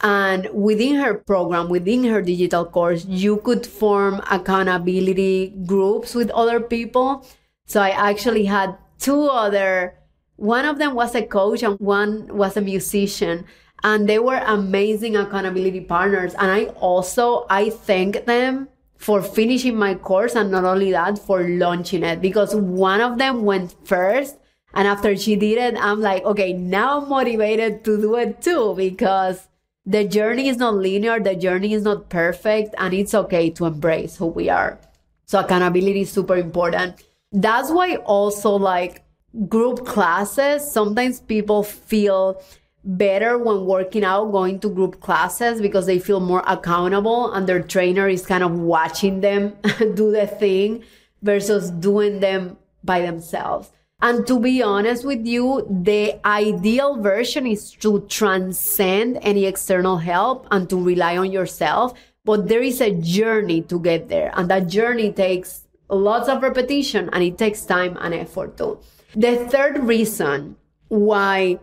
And 0.02 0.48
within 0.52 0.96
her 0.96 1.14
program, 1.14 1.68
within 1.68 2.04
her 2.04 2.20
digital 2.20 2.64
course, 2.64 3.04
you 3.06 3.38
could 3.38 3.66
form 3.66 4.20
accountability 4.30 5.54
groups 5.66 6.14
with 6.14 6.30
other 6.30 6.60
people. 6.60 7.26
So 7.66 7.80
I 7.80 7.90
actually 7.90 8.44
had 8.44 8.76
two 8.98 9.22
other 9.24 9.94
one 10.36 10.64
of 10.64 10.78
them 10.78 10.94
was 10.94 11.14
a 11.14 11.22
coach 11.22 11.62
and 11.62 11.78
one 11.80 12.26
was 12.28 12.56
a 12.56 12.60
musician 12.60 13.44
and 13.82 14.08
they 14.08 14.18
were 14.18 14.42
amazing 14.46 15.16
accountability 15.16 15.80
partners. 15.80 16.34
And 16.34 16.50
i 16.50 16.64
also 16.80 17.46
i 17.50 17.70
thank 17.70 18.24
them 18.26 18.68
for 18.96 19.22
finishing 19.22 19.76
my 19.76 19.94
course 19.94 20.34
and 20.34 20.50
not 20.50 20.64
only 20.64 20.90
that 20.92 21.18
for 21.18 21.46
launching 21.46 22.02
it. 22.02 22.20
Because 22.20 22.54
one 22.54 23.00
of 23.00 23.18
them 23.18 23.44
went 23.44 23.74
first 23.86 24.36
and 24.74 24.86
after 24.86 25.16
she 25.16 25.36
did 25.36 25.58
it 25.58 25.76
i'm 25.80 26.00
like 26.00 26.22
okay 26.24 26.52
now 26.52 27.00
i'm 27.00 27.08
motivated 27.08 27.82
to 27.84 28.00
do 28.00 28.14
it 28.16 28.42
too 28.42 28.74
because 28.76 29.48
the 29.86 30.04
journey 30.04 30.48
is 30.48 30.56
not 30.56 30.74
linear 30.74 31.20
the 31.20 31.34
journey 31.34 31.72
is 31.72 31.82
not 31.82 32.08
perfect 32.10 32.74
and 32.76 32.92
it's 32.92 33.14
okay 33.14 33.48
to 33.50 33.66
embrace 33.66 34.16
who 34.16 34.26
we 34.26 34.50
are. 34.50 34.78
So 35.26 35.38
accountability 35.38 36.00
is 36.02 36.10
super 36.10 36.36
important. 36.36 37.02
That's 37.32 37.70
why 37.70 37.96
also 37.96 38.50
like 38.50 39.05
group 39.48 39.84
classes, 39.84 40.70
sometimes 40.70 41.20
people 41.20 41.62
feel 41.62 42.42
better 42.84 43.36
when 43.36 43.66
working 43.66 44.04
out 44.04 44.30
going 44.30 44.60
to 44.60 44.68
group 44.68 45.00
classes 45.00 45.60
because 45.60 45.86
they 45.86 45.98
feel 45.98 46.20
more 46.20 46.42
accountable 46.46 47.32
and 47.32 47.48
their 47.48 47.60
trainer 47.60 48.08
is 48.08 48.24
kind 48.24 48.44
of 48.44 48.52
watching 48.52 49.20
them 49.20 49.56
do 49.78 50.12
the 50.12 50.26
thing 50.26 50.84
versus 51.22 51.70
doing 51.70 52.20
them 52.20 52.56
by 52.84 53.00
themselves. 53.00 53.72
And 54.00 54.26
to 54.26 54.38
be 54.38 54.62
honest 54.62 55.04
with 55.04 55.26
you, 55.26 55.66
the 55.68 56.20
ideal 56.26 57.00
version 57.00 57.46
is 57.46 57.72
to 57.80 58.06
transcend 58.08 59.18
any 59.22 59.46
external 59.46 59.96
help 59.96 60.46
and 60.50 60.68
to 60.70 60.76
rely 60.80 61.16
on 61.16 61.32
yourself. 61.32 61.98
But 62.24 62.48
there 62.48 62.60
is 62.60 62.80
a 62.80 62.92
journey 62.92 63.62
to 63.62 63.80
get 63.80 64.08
there. 64.08 64.32
And 64.34 64.50
that 64.50 64.68
journey 64.68 65.12
takes 65.12 65.64
lots 65.88 66.28
of 66.28 66.42
repetition 66.42 67.08
and 67.12 67.24
it 67.24 67.38
takes 67.38 67.64
time 67.64 67.96
and 68.00 68.12
effort 68.12 68.58
too. 68.58 68.78
The 69.14 69.36
third 69.48 69.84
reason 69.84 70.56
why 70.88 71.58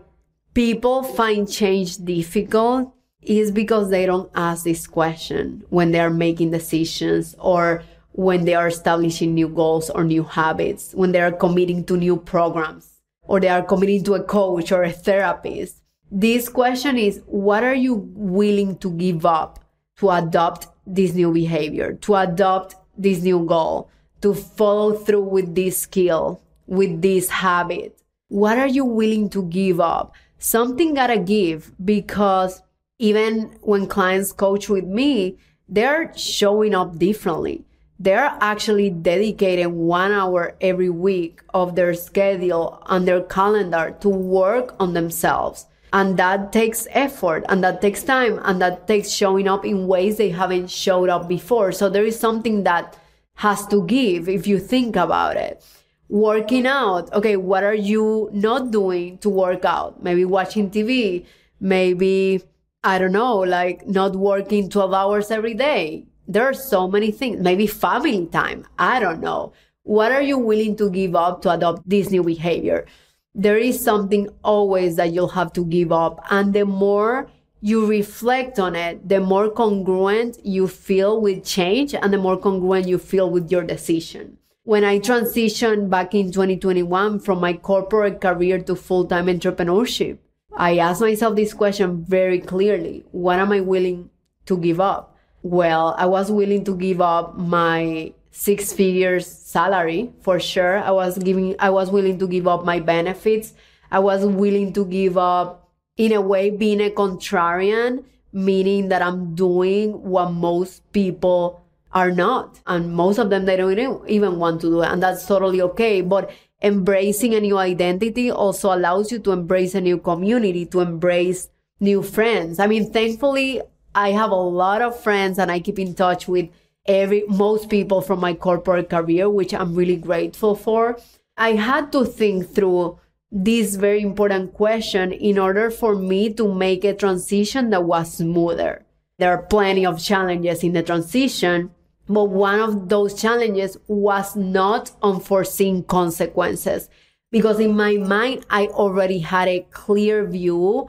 people 0.54 1.02
find 1.02 1.50
change 1.50 1.98
difficult 1.98 2.94
is 3.22 3.50
because 3.50 3.90
they 3.90 4.06
don't 4.06 4.30
ask 4.34 4.64
this 4.64 4.86
question 4.86 5.64
when 5.70 5.92
they 5.92 6.00
are 6.00 6.10
making 6.10 6.50
decisions 6.50 7.34
or 7.38 7.82
when 8.12 8.44
they 8.44 8.54
are 8.54 8.68
establishing 8.68 9.34
new 9.34 9.48
goals 9.48 9.90
or 9.90 10.04
new 10.04 10.22
habits, 10.22 10.92
when 10.94 11.12
they 11.12 11.20
are 11.20 11.32
committing 11.32 11.84
to 11.84 11.96
new 11.96 12.16
programs 12.16 13.00
or 13.22 13.40
they 13.40 13.48
are 13.48 13.62
committing 13.62 14.04
to 14.04 14.14
a 14.14 14.22
coach 14.22 14.70
or 14.70 14.82
a 14.84 14.92
therapist. 14.92 15.82
This 16.10 16.48
question 16.48 16.96
is, 16.98 17.22
what 17.26 17.64
are 17.64 17.74
you 17.74 17.94
willing 18.14 18.78
to 18.78 18.90
give 18.92 19.26
up 19.26 19.58
to 19.96 20.10
adopt 20.10 20.68
this 20.86 21.14
new 21.14 21.32
behavior, 21.32 21.94
to 21.94 22.14
adopt 22.14 22.76
this 22.96 23.22
new 23.22 23.44
goal, 23.44 23.90
to 24.20 24.34
follow 24.34 24.92
through 24.92 25.22
with 25.22 25.54
this 25.54 25.78
skill, 25.78 26.40
with 26.66 27.02
this 27.02 27.28
habit? 27.28 27.98
What 28.28 28.58
are 28.58 28.66
you 28.66 28.84
willing 28.84 29.30
to 29.30 29.44
give 29.44 29.80
up? 29.80 30.14
Something 30.38 30.94
gotta 30.94 31.18
give 31.18 31.72
because 31.84 32.62
even 32.98 33.56
when 33.60 33.86
clients 33.86 34.32
coach 34.32 34.68
with 34.68 34.84
me, 34.84 35.38
they're 35.68 36.12
showing 36.16 36.74
up 36.74 36.98
differently. 36.98 37.64
They're 37.98 38.36
actually 38.40 38.90
dedicating 38.90 39.86
one 39.86 40.12
hour 40.12 40.56
every 40.60 40.90
week 40.90 41.42
of 41.54 41.74
their 41.74 41.94
schedule 41.94 42.82
on 42.86 43.04
their 43.04 43.22
calendar 43.22 43.96
to 44.00 44.08
work 44.08 44.74
on 44.80 44.94
themselves. 44.94 45.66
And 45.92 46.16
that 46.16 46.52
takes 46.52 46.88
effort 46.90 47.44
and 47.48 47.62
that 47.62 47.80
takes 47.80 48.02
time 48.02 48.40
and 48.42 48.60
that 48.60 48.88
takes 48.88 49.10
showing 49.10 49.46
up 49.46 49.64
in 49.64 49.86
ways 49.86 50.16
they 50.16 50.30
haven't 50.30 50.68
showed 50.68 51.08
up 51.08 51.28
before. 51.28 51.70
So 51.70 51.88
there 51.88 52.04
is 52.04 52.18
something 52.18 52.64
that 52.64 52.96
has 53.36 53.66
to 53.68 53.84
give 53.86 54.28
if 54.28 54.46
you 54.46 54.58
think 54.58 54.96
about 54.96 55.36
it 55.36 55.64
working 56.08 56.66
out. 56.66 57.12
Okay, 57.12 57.36
what 57.36 57.64
are 57.64 57.74
you 57.74 58.28
not 58.32 58.70
doing 58.70 59.18
to 59.18 59.28
work 59.28 59.64
out? 59.64 60.02
Maybe 60.02 60.24
watching 60.24 60.70
TV, 60.70 61.24
maybe, 61.60 62.42
I 62.82 62.98
don't 62.98 63.12
know, 63.12 63.38
like 63.38 63.86
not 63.86 64.16
working 64.16 64.68
12 64.68 64.92
hours 64.92 65.30
every 65.30 65.54
day. 65.54 66.06
There 66.26 66.44
are 66.44 66.54
so 66.54 66.88
many 66.88 67.10
things. 67.10 67.40
Maybe 67.40 67.66
family 67.66 68.26
time. 68.26 68.66
I 68.78 69.00
don't 69.00 69.20
know. 69.20 69.52
What 69.82 70.12
are 70.12 70.22
you 70.22 70.38
willing 70.38 70.76
to 70.76 70.90
give 70.90 71.14
up 71.14 71.42
to 71.42 71.50
adopt 71.50 71.88
this 71.88 72.10
new 72.10 72.22
behavior? 72.22 72.86
There 73.34 73.58
is 73.58 73.82
something 73.82 74.28
always 74.42 74.96
that 74.96 75.12
you'll 75.12 75.28
have 75.28 75.52
to 75.54 75.64
give 75.64 75.92
up. 75.92 76.24
And 76.30 76.54
the 76.54 76.64
more 76.64 77.28
you 77.60 77.86
reflect 77.86 78.58
on 78.58 78.76
it, 78.76 79.06
the 79.08 79.20
more 79.20 79.50
congruent 79.50 80.38
you 80.44 80.68
feel 80.68 81.20
with 81.20 81.44
change 81.44 81.94
and 81.94 82.12
the 82.12 82.18
more 82.18 82.38
congruent 82.38 82.86
you 82.86 82.98
feel 82.98 83.28
with 83.28 83.50
your 83.50 83.64
decision 83.64 84.38
when 84.64 84.82
I 84.82 84.98
transitioned 84.98 85.90
back 85.90 86.14
in 86.14 86.32
2021 86.32 87.20
from 87.20 87.40
my 87.40 87.52
corporate 87.52 88.20
career 88.20 88.58
to 88.62 88.74
full 88.74 89.04
time 89.04 89.26
entrepreneurship, 89.26 90.18
I 90.56 90.78
asked 90.78 91.02
myself 91.02 91.36
this 91.36 91.52
question 91.52 92.04
very 92.04 92.40
clearly 92.40 93.04
What 93.12 93.38
am 93.38 93.52
I 93.52 93.60
willing 93.60 94.10
to 94.46 94.56
give 94.56 94.80
up? 94.80 95.16
Well, 95.42 95.94
I 95.98 96.06
was 96.06 96.32
willing 96.32 96.64
to 96.64 96.74
give 96.74 97.02
up 97.02 97.36
my 97.36 98.14
six 98.30 98.72
figures 98.72 99.26
salary 99.26 100.10
for 100.22 100.40
sure. 100.40 100.78
I 100.78 100.90
was 100.90 101.18
giving, 101.18 101.54
I 101.58 101.68
was 101.68 101.90
willing 101.90 102.18
to 102.18 102.26
give 102.26 102.48
up 102.48 102.64
my 102.64 102.80
benefits. 102.80 103.52
I 103.90 103.98
was 103.98 104.24
willing 104.24 104.72
to 104.72 104.86
give 104.86 105.18
up, 105.18 105.68
in 105.96 106.12
a 106.12 106.20
way, 106.20 106.50
being 106.50 106.80
a 106.80 106.90
contrarian, 106.90 108.04
meaning 108.32 108.88
that 108.88 109.02
I'm 109.02 109.34
doing 109.34 109.92
what 110.02 110.32
most 110.32 110.90
people 110.92 111.63
are 111.94 112.10
not. 112.10 112.60
And 112.66 112.92
most 112.92 113.18
of 113.18 113.30
them, 113.30 113.46
they 113.46 113.56
don't 113.56 114.08
even 114.08 114.38
want 114.38 114.60
to 114.62 114.66
do 114.66 114.82
it. 114.82 114.88
And 114.88 115.02
that's 115.02 115.24
totally 115.24 115.62
okay. 115.62 116.00
But 116.00 116.30
embracing 116.62 117.34
a 117.34 117.40
new 117.40 117.56
identity 117.56 118.30
also 118.30 118.74
allows 118.74 119.12
you 119.12 119.18
to 119.20 119.32
embrace 119.32 119.74
a 119.74 119.80
new 119.80 119.98
community, 119.98 120.66
to 120.66 120.80
embrace 120.80 121.48
new 121.80 122.02
friends. 122.02 122.58
I 122.58 122.66
mean, 122.66 122.92
thankfully, 122.92 123.62
I 123.94 124.10
have 124.10 124.30
a 124.30 124.34
lot 124.34 124.82
of 124.82 124.98
friends 124.98 125.38
and 125.38 125.50
I 125.50 125.60
keep 125.60 125.78
in 125.78 125.94
touch 125.94 126.26
with 126.26 126.50
every, 126.86 127.24
most 127.28 127.70
people 127.70 128.00
from 128.00 128.20
my 128.20 128.34
corporate 128.34 128.90
career, 128.90 129.30
which 129.30 129.54
I'm 129.54 129.74
really 129.74 129.96
grateful 129.96 130.56
for. 130.56 130.98
I 131.36 131.52
had 131.52 131.92
to 131.92 132.04
think 132.04 132.50
through 132.54 132.98
this 133.30 133.76
very 133.76 134.00
important 134.00 134.54
question 134.54 135.12
in 135.12 135.38
order 135.38 135.70
for 135.70 135.96
me 135.96 136.32
to 136.34 136.52
make 136.52 136.84
a 136.84 136.94
transition 136.94 137.70
that 137.70 137.84
was 137.84 138.14
smoother. 138.14 138.84
There 139.18 139.30
are 139.30 139.42
plenty 139.42 139.86
of 139.86 140.02
challenges 140.02 140.62
in 140.62 140.72
the 140.72 140.82
transition, 140.82 141.70
but 142.08 142.24
one 142.24 142.60
of 142.60 142.88
those 142.88 143.20
challenges 143.20 143.76
was 143.86 144.36
not 144.36 144.90
unforeseen 145.02 145.82
consequences 145.84 146.88
because 147.30 147.58
in 147.58 147.76
my 147.76 147.96
mind, 147.96 148.46
I 148.50 148.66
already 148.66 149.18
had 149.18 149.48
a 149.48 149.66
clear 149.70 150.24
view 150.24 150.88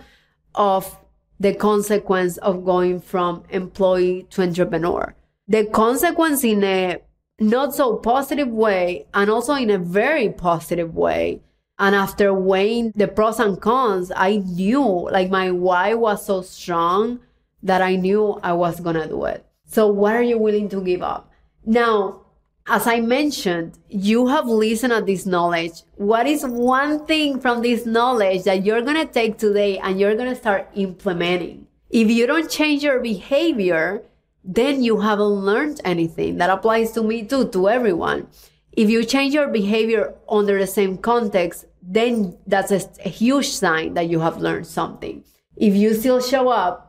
of 0.54 1.00
the 1.40 1.54
consequence 1.54 2.38
of 2.38 2.64
going 2.64 3.00
from 3.00 3.44
employee 3.50 4.28
to 4.32 4.44
entrepreneur. 4.44 5.16
The 5.48 5.66
consequence 5.66 6.44
in 6.44 6.64
a 6.64 7.00
not 7.40 7.76
so 7.76 7.98
positive 7.98 8.48
way 8.48 9.06
and 9.14 9.30
also 9.30 9.54
in 9.54 9.70
a 9.70 9.78
very 9.78 10.30
positive 10.30 10.96
way. 10.96 11.42
And 11.78 11.94
after 11.94 12.34
weighing 12.34 12.94
the 12.96 13.08
pros 13.08 13.40
and 13.40 13.60
cons, 13.60 14.12
I 14.16 14.38
knew 14.38 15.10
like 15.12 15.30
my 15.30 15.52
why 15.52 15.94
was 15.94 16.26
so 16.26 16.42
strong 16.42 17.20
that 17.64 17.82
I 17.82 17.96
knew 17.96 18.40
I 18.44 18.54
was 18.54 18.80
going 18.80 18.96
to 18.96 19.08
do 19.08 19.26
it. 19.26 19.45
So 19.76 19.88
what 19.88 20.16
are 20.16 20.24
you 20.24 20.38
willing 20.38 20.70
to 20.70 20.80
give 20.82 21.02
up? 21.02 21.30
Now, 21.66 22.22
as 22.66 22.88
I 22.88 23.02
mentioned, 23.02 23.78
you 23.90 24.28
have 24.28 24.48
listened 24.48 24.94
to 24.94 25.02
this 25.02 25.26
knowledge. 25.26 25.84
What 25.96 26.28
is 26.28 26.46
one 26.46 27.06
thing 27.06 27.42
from 27.42 27.62
this 27.62 27.86
knowledge 27.86 28.44
that 28.44 28.64
you're 28.64 28.82
going 28.84 29.06
to 29.06 29.12
take 29.12 29.38
today 29.38 29.78
and 29.80 30.00
you're 30.00 30.16
going 30.16 30.30
to 30.30 30.36
start 30.38 30.70
implementing? 30.76 31.68
If 31.90 32.10
you 32.10 32.26
don't 32.26 32.50
change 32.50 32.84
your 32.84 33.02
behavior, 33.02 34.04
then 34.46 34.82
you 34.82 35.02
haven't 35.02 35.44
learned 35.50 35.82
anything. 35.84 36.38
That 36.38 36.50
applies 36.50 36.94
to 36.94 37.04
me 37.04 37.24
too, 37.24 37.50
to 37.50 37.68
everyone. 37.68 38.28
If 38.72 38.90
you 38.90 39.04
change 39.04 39.34
your 39.34 39.50
behavior 39.50 40.16
under 40.30 40.58
the 40.58 40.68
same 40.68 40.98
context, 40.98 41.66
then 41.82 42.38
that's 42.48 42.72
a, 42.72 42.80
a 43.04 43.10
huge 43.10 43.50
sign 43.50 43.96
that 43.96 44.08
you 44.08 44.22
have 44.22 44.38
learned 44.38 44.68
something. 44.68 45.26
If 45.58 45.76
you 45.76 45.94
still 45.96 46.22
show 46.22 46.48
up 46.48 46.85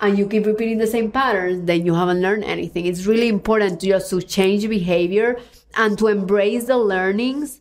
and 0.00 0.18
you 0.18 0.26
keep 0.26 0.46
repeating 0.46 0.78
the 0.78 0.86
same 0.86 1.10
patterns, 1.10 1.66
then 1.66 1.84
you 1.84 1.94
haven't 1.94 2.20
learned 2.20 2.44
anything. 2.44 2.86
It's 2.86 3.06
really 3.06 3.28
important 3.28 3.80
to 3.80 3.86
just 3.86 4.10
to 4.10 4.22
change 4.22 4.68
behavior 4.68 5.38
and 5.76 5.98
to 5.98 6.06
embrace 6.08 6.66
the 6.66 6.78
learnings 6.78 7.60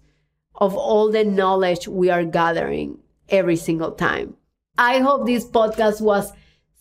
of 0.56 0.76
all 0.76 1.12
the 1.12 1.24
knowledge 1.24 1.88
we 1.88 2.10
are 2.10 2.24
gathering 2.24 3.00
every 3.30 3.56
single 3.56 3.92
time. 3.92 4.36
I 4.78 5.00
hope 5.00 5.26
this 5.26 5.46
podcast 5.46 6.02
was 6.02 6.32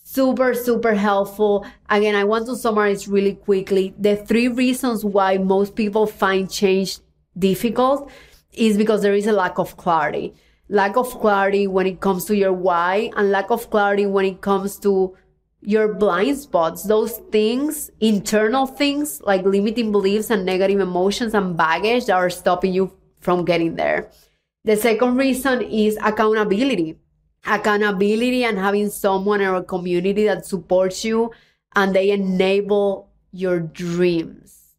super, 0.04 0.54
super 0.54 0.94
helpful. 0.94 1.66
Again, 1.88 2.14
I 2.14 2.24
want 2.24 2.46
to 2.46 2.56
summarize 2.56 3.08
really 3.08 3.34
quickly. 3.34 3.94
The 3.98 4.16
three 4.16 4.48
reasons 4.48 5.04
why 5.04 5.38
most 5.38 5.74
people 5.74 6.06
find 6.06 6.50
change 6.50 6.98
difficult 7.38 8.10
is 8.52 8.76
because 8.76 9.02
there 9.02 9.14
is 9.14 9.26
a 9.26 9.32
lack 9.32 9.58
of 9.58 9.76
clarity. 9.76 10.34
Lack 10.68 10.96
of 10.96 11.10
clarity 11.20 11.66
when 11.66 11.86
it 11.86 12.00
comes 12.00 12.24
to 12.26 12.36
your 12.36 12.52
why 12.52 13.10
and 13.16 13.30
lack 13.30 13.50
of 13.50 13.70
clarity 13.70 14.06
when 14.06 14.24
it 14.24 14.40
comes 14.40 14.78
to 14.80 15.16
your 15.66 15.92
blind 15.92 16.38
spots, 16.38 16.84
those 16.84 17.18
things, 17.32 17.90
internal 17.98 18.68
things 18.68 19.20
like 19.22 19.44
limiting 19.44 19.90
beliefs 19.90 20.30
and 20.30 20.46
negative 20.46 20.78
emotions 20.78 21.34
and 21.34 21.56
baggage 21.56 22.06
that 22.06 22.14
are 22.14 22.30
stopping 22.30 22.72
you 22.72 22.96
from 23.18 23.44
getting 23.44 23.74
there. 23.74 24.08
The 24.64 24.76
second 24.76 25.16
reason 25.16 25.62
is 25.62 25.98
accountability. 26.00 27.00
Accountability 27.44 28.44
and 28.44 28.56
having 28.56 28.90
someone 28.90 29.40
in 29.40 29.52
a 29.52 29.64
community 29.64 30.24
that 30.26 30.46
supports 30.46 31.04
you 31.04 31.32
and 31.74 31.92
they 31.92 32.10
enable 32.10 33.10
your 33.32 33.58
dreams. 33.58 34.76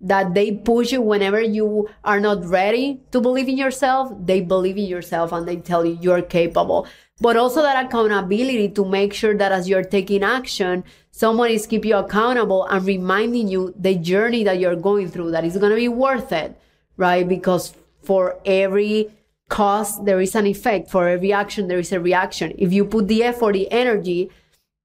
That 0.00 0.34
they 0.34 0.50
push 0.50 0.90
you 0.90 1.00
whenever 1.00 1.40
you 1.40 1.88
are 2.02 2.18
not 2.18 2.44
ready 2.44 3.02
to 3.12 3.20
believe 3.20 3.48
in 3.48 3.56
yourself, 3.56 4.12
they 4.20 4.40
believe 4.40 4.78
in 4.78 4.86
yourself 4.86 5.30
and 5.30 5.46
they 5.46 5.56
tell 5.58 5.86
you 5.86 5.96
you're 6.00 6.22
capable 6.22 6.88
but 7.20 7.36
also 7.36 7.62
that 7.62 7.86
accountability 7.86 8.68
to 8.70 8.84
make 8.84 9.14
sure 9.14 9.36
that 9.36 9.52
as 9.52 9.68
you're 9.68 9.84
taking 9.84 10.22
action, 10.22 10.84
someone 11.10 11.50
is 11.50 11.66
keeping 11.66 11.90
you 11.90 11.96
accountable 11.96 12.64
and 12.64 12.84
reminding 12.84 13.48
you 13.48 13.72
the 13.78 13.94
journey 13.94 14.42
that 14.44 14.58
you're 14.58 14.76
going 14.76 15.08
through, 15.08 15.30
that 15.30 15.44
is 15.44 15.56
going 15.56 15.70
to 15.70 15.76
be 15.76 15.88
worth 15.88 16.32
it, 16.32 16.58
right? 16.96 17.28
Because 17.28 17.74
for 18.02 18.38
every 18.44 19.10
cause, 19.48 20.02
there 20.04 20.20
is 20.20 20.34
an 20.34 20.46
effect. 20.46 20.90
For 20.90 21.08
every 21.08 21.32
action, 21.32 21.68
there 21.68 21.78
is 21.78 21.92
a 21.92 22.00
reaction. 22.00 22.52
If 22.58 22.72
you 22.72 22.84
put 22.84 23.08
the 23.08 23.22
effort, 23.22 23.52
the 23.52 23.70
energy, 23.70 24.30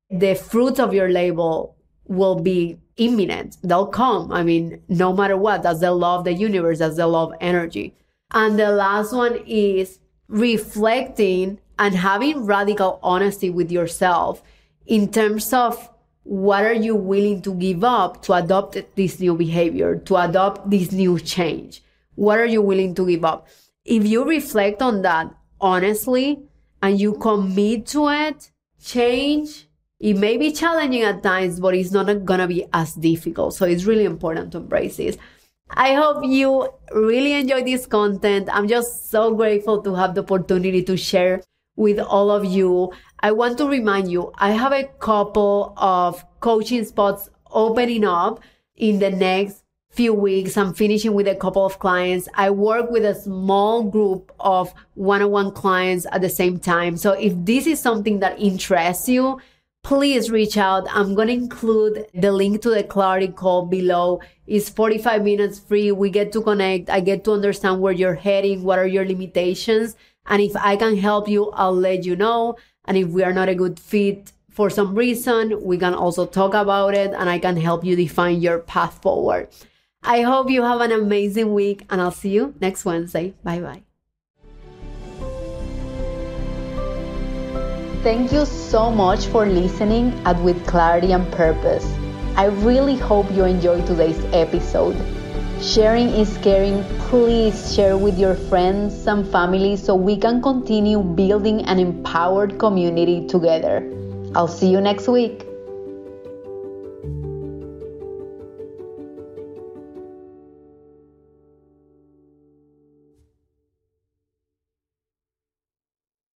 the 0.09 0.35
fruits 0.35 0.79
of 0.79 0.93
your 0.93 1.09
label 1.09 1.75
will 2.05 2.35
be 2.35 2.77
imminent. 2.97 3.57
They'll 3.63 3.87
come. 3.87 4.31
I 4.31 4.43
mean, 4.43 4.81
no 4.87 5.13
matter 5.13 5.37
what, 5.37 5.63
that's 5.63 5.79
the 5.79 5.91
law 5.91 6.19
of 6.19 6.25
the 6.25 6.33
universe. 6.33 6.79
That's 6.79 6.97
the 6.97 7.07
law 7.07 7.27
of 7.27 7.33
energy. 7.41 7.95
And 8.31 8.59
the 8.59 8.71
last 8.71 9.13
one 9.13 9.39
is 9.47 9.99
reflecting 10.27 11.59
and 11.79 11.95
having 11.95 12.45
radical 12.45 12.99
honesty 13.01 13.49
with 13.49 13.71
yourself 13.71 14.43
in 14.85 15.09
terms 15.09 15.51
of 15.53 15.89
what 16.23 16.65
are 16.65 16.73
you 16.73 16.93
willing 16.93 17.41
to 17.41 17.53
give 17.55 17.83
up 17.83 18.21
to 18.23 18.33
adopt 18.33 18.77
this 18.95 19.19
new 19.19 19.33
behavior, 19.33 19.95
to 19.95 20.17
adopt 20.17 20.69
this 20.69 20.91
new 20.91 21.17
change? 21.17 21.81
What 22.15 22.37
are 22.37 22.45
you 22.45 22.61
willing 22.61 22.93
to 22.95 23.07
give 23.07 23.23
up? 23.23 23.47
If 23.85 24.05
you 24.05 24.25
reflect 24.25 24.81
on 24.81 25.01
that 25.03 25.33
honestly 25.61 26.43
and 26.83 26.99
you 26.99 27.13
commit 27.13 27.87
to 27.87 28.09
it, 28.09 28.51
change, 28.83 29.67
it 29.99 30.17
may 30.17 30.35
be 30.37 30.51
challenging 30.51 31.03
at 31.03 31.23
times, 31.23 31.61
but 31.61 31.73
it's 31.75 31.91
not 31.91 32.25
gonna 32.25 32.47
be 32.47 32.65
as 32.73 32.93
difficult. 32.93 33.55
So 33.55 33.65
it's 33.65 33.85
really 33.85 34.05
important 34.05 34.51
to 34.51 34.57
embrace 34.57 34.97
this. 34.97 35.17
I 35.71 35.93
hope 35.93 36.25
you 36.25 36.67
really 36.91 37.33
enjoy 37.33 37.63
this 37.63 37.85
content. 37.85 38.49
I'm 38.51 38.67
just 38.67 39.09
so 39.09 39.33
grateful 39.33 39.81
to 39.83 39.95
have 39.95 40.13
the 40.13 40.23
opportunity 40.23 40.83
to 40.83 40.97
share 40.97 41.41
with 41.79 41.97
all 41.97 42.29
of 42.29 42.43
you. 42.43 42.91
I 43.21 43.31
want 43.31 43.57
to 43.59 43.67
remind 43.67 44.11
you, 44.11 44.33
I 44.37 44.51
have 44.51 44.73
a 44.73 44.83
couple 44.99 45.73
of 45.77 46.25
coaching 46.41 46.83
spots 46.83 47.29
opening 47.51 48.03
up 48.03 48.41
in 48.75 48.99
the 48.99 49.09
next 49.09 49.63
few 49.89 50.13
weeks. 50.13 50.57
I'm 50.57 50.73
finishing 50.73 51.13
with 51.13 51.27
a 51.27 51.35
couple 51.35 51.65
of 51.65 51.79
clients. 51.79 52.27
I 52.35 52.49
work 52.49 52.91
with 52.91 53.05
a 53.05 53.15
small 53.15 53.83
group 53.83 54.31
of 54.41 54.73
one-on-one 54.95 55.53
clients 55.53 56.05
at 56.11 56.19
the 56.21 56.29
same 56.29 56.59
time. 56.59 56.97
So 56.97 57.13
if 57.13 57.33
this 57.37 57.65
is 57.65 57.79
something 57.79 58.19
that 58.19 58.37
interests 58.39 59.07
you, 59.07 59.39
please 59.81 60.29
reach 60.29 60.57
out. 60.57 60.85
I'm 60.91 61.15
going 61.15 61.29
to 61.29 61.33
include 61.33 62.07
the 62.13 62.33
link 62.33 62.61
to 62.63 62.71
the 62.71 62.83
clarity 62.83 63.29
call 63.29 63.65
below. 63.65 64.19
It's 64.45 64.69
45 64.69 65.23
minutes 65.23 65.59
free. 65.59 65.93
We 65.93 66.09
get 66.09 66.33
to 66.33 66.41
connect. 66.41 66.89
I 66.89 66.99
get 66.99 67.23
to 67.23 67.31
understand 67.31 67.79
where 67.79 67.93
you're 67.93 68.15
heading. 68.15 68.63
What 68.63 68.79
are 68.79 68.87
your 68.87 69.05
limitations? 69.05 69.95
And 70.25 70.41
if 70.41 70.55
I 70.55 70.75
can 70.75 70.97
help 70.97 71.27
you, 71.27 71.51
I'll 71.51 71.75
let 71.75 72.05
you 72.05 72.15
know. 72.15 72.55
And 72.85 72.97
if 72.97 73.07
we 73.09 73.23
are 73.23 73.33
not 73.33 73.49
a 73.49 73.55
good 73.55 73.79
fit 73.79 74.31
for 74.49 74.69
some 74.69 74.95
reason, 74.95 75.63
we 75.63 75.77
can 75.77 75.93
also 75.93 76.25
talk 76.25 76.53
about 76.53 76.93
it 76.93 77.13
and 77.13 77.29
I 77.29 77.39
can 77.39 77.55
help 77.57 77.85
you 77.85 77.95
define 77.95 78.41
your 78.41 78.59
path 78.59 79.01
forward. 79.01 79.49
I 80.03 80.21
hope 80.21 80.49
you 80.49 80.63
have 80.63 80.81
an 80.81 80.91
amazing 80.91 81.53
week 81.53 81.85
and 81.89 82.01
I'll 82.01 82.11
see 82.11 82.29
you 82.29 82.53
next 82.59 82.85
Wednesday. 82.85 83.33
Bye 83.43 83.59
bye. 83.59 83.83
Thank 88.01 88.31
you 88.31 88.45
so 88.45 88.89
much 88.89 89.25
for 89.25 89.45
listening 89.45 90.13
at 90.25 90.41
With 90.41 90.65
Clarity 90.65 91.11
and 91.11 91.29
Purpose. 91.33 91.85
I 92.37 92.45
really 92.45 92.95
hope 92.95 93.29
you 93.33 93.43
enjoyed 93.43 93.85
today's 93.85 94.23
episode. 94.33 94.95
Sharing 95.61 96.07
is 96.15 96.37
caring. 96.37 96.85
Please 97.09 97.75
share 97.75 97.97
with 97.97 98.17
your 98.17 98.35
friends 98.35 99.05
and 99.07 99.27
family 99.27 99.75
so 99.75 99.93
we 99.93 100.15
can 100.15 100.41
continue 100.41 101.03
building 101.03 101.65
an 101.65 101.79
empowered 101.79 102.57
community 102.57 103.27
together. 103.27 103.83
I'll 104.35 104.47
see 104.47 104.71
you 104.71 104.79
next 104.79 105.09
week. 105.09 105.48